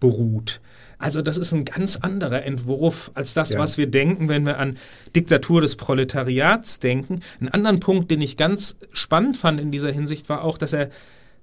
[0.00, 0.60] beruht.
[0.98, 3.58] Also das ist ein ganz anderer Entwurf als das, ja.
[3.58, 4.76] was wir denken, wenn wir an
[5.14, 7.20] Diktatur des Proletariats denken.
[7.40, 10.90] Ein anderen Punkt, den ich ganz spannend fand in dieser Hinsicht, war auch, dass er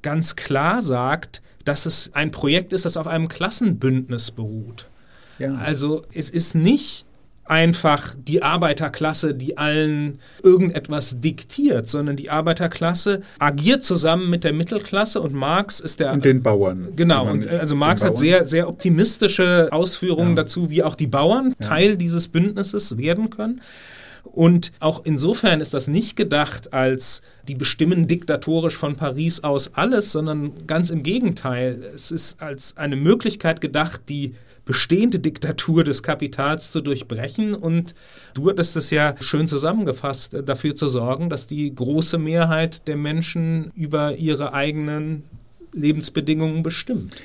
[0.02, 4.90] ganz klar sagt, dass es ein Projekt ist, das auf einem Klassenbündnis beruht.
[5.40, 5.56] Ja.
[5.56, 7.06] Also es ist nicht
[7.46, 15.22] einfach die Arbeiterklasse, die allen irgendetwas diktiert, sondern die Arbeiterklasse agiert zusammen mit der Mittelklasse
[15.22, 16.94] und Marx ist der und den Bauern.
[16.96, 20.44] Genau, und also Marx hat sehr sehr optimistische Ausführungen ja.
[20.44, 21.68] dazu, wie auch die Bauern ja.
[21.68, 23.62] Teil dieses Bündnisses werden können.
[24.24, 30.12] Und auch insofern ist das nicht gedacht als die bestimmen diktatorisch von Paris aus alles,
[30.12, 31.84] sondern ganz im Gegenteil.
[31.94, 34.36] Es ist als eine Möglichkeit gedacht, die
[34.66, 37.54] bestehende Diktatur des Kapitals zu durchbrechen.
[37.54, 37.96] Und
[38.34, 42.98] du hattest es ja schön zusammengefasst, äh, dafür zu sorgen, dass die große Mehrheit der
[42.98, 45.24] Menschen über ihre eigenen
[45.72, 47.16] Lebensbedingungen bestimmt.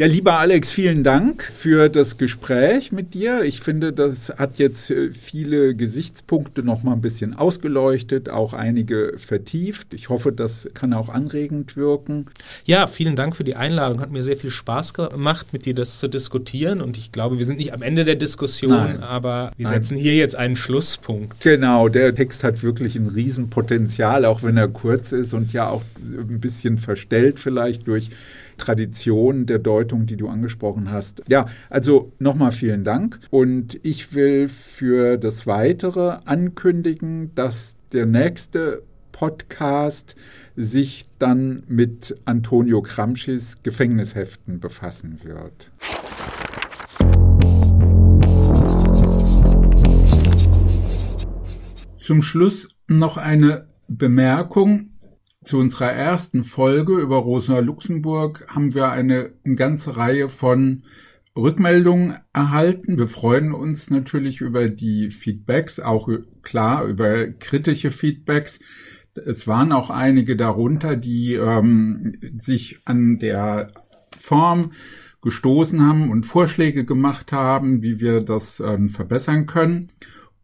[0.00, 3.42] Ja, lieber Alex, vielen Dank für das Gespräch mit dir.
[3.42, 9.14] Ich finde, das hat jetzt äh, viele Gesichtspunkte noch mal ein bisschen ausgeleuchtet, auch einige
[9.16, 9.94] vertieft.
[9.94, 12.26] Ich hoffe, das kann auch anregend wirken.
[12.64, 14.00] Ja, vielen Dank für die Einladung.
[14.00, 16.80] Hat mir sehr viel Spaß gemacht, mit dir das zu diskutieren.
[16.80, 19.02] Und ich glaube, wir sind nicht am Ende der Diskussion, Nein.
[19.02, 20.04] aber wir setzen Nein.
[20.04, 21.40] hier jetzt einen Schlusspunkt.
[21.40, 25.82] Genau, der Text hat wirklich ein Riesenpotenzial, auch wenn er kurz ist und ja auch
[26.00, 28.10] ein bisschen verstellt vielleicht durch
[28.58, 31.22] Tradition der Deutung, die du angesprochen hast.
[31.28, 33.18] Ja, also nochmal vielen Dank.
[33.30, 38.82] Und ich will für das Weitere ankündigen, dass der nächste
[39.12, 40.14] Podcast
[40.54, 45.72] sich dann mit Antonio Gramscis Gefängnisheften befassen wird.
[52.00, 54.90] Zum Schluss noch eine Bemerkung.
[55.48, 60.82] Zu unserer ersten Folge über Rosa Luxemburg haben wir eine ganze Reihe von
[61.34, 62.98] Rückmeldungen erhalten.
[62.98, 66.10] Wir freuen uns natürlich über die Feedbacks, auch
[66.42, 68.60] klar über kritische Feedbacks.
[69.14, 73.72] Es waren auch einige darunter, die ähm, sich an der
[74.18, 74.72] Form
[75.22, 79.92] gestoßen haben und Vorschläge gemacht haben, wie wir das ähm, verbessern können.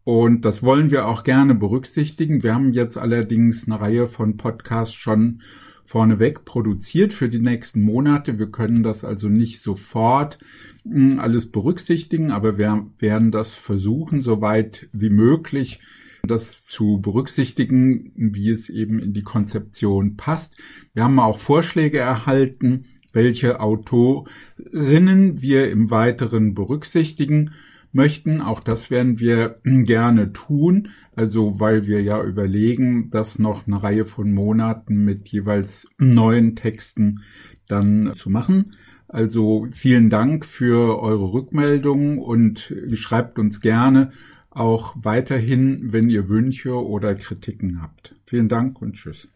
[0.05, 2.43] Und das wollen wir auch gerne berücksichtigen.
[2.43, 5.41] Wir haben jetzt allerdings eine Reihe von Podcasts schon
[5.83, 8.37] vorneweg produziert für die nächsten Monate.
[8.37, 10.37] Wir können das also nicht sofort
[10.83, 15.79] hm, alles berücksichtigen, aber wir werden das versuchen, soweit wie möglich
[16.27, 20.57] das zu berücksichtigen, wie es eben in die Konzeption passt.
[20.93, 27.53] Wir haben auch Vorschläge erhalten, welche Autorinnen wir im Weiteren berücksichtigen
[27.95, 28.41] möchten.
[28.41, 30.89] Auch das werden wir gerne tun.
[31.15, 37.21] Also weil wir ja überlegen, das noch eine Reihe von Monaten mit jeweils neuen Texten
[37.67, 38.75] dann zu machen.
[39.07, 44.11] Also vielen Dank für eure Rückmeldungen und schreibt uns gerne
[44.49, 48.15] auch weiterhin, wenn ihr Wünsche oder Kritiken habt.
[48.25, 49.27] Vielen Dank und tschüss.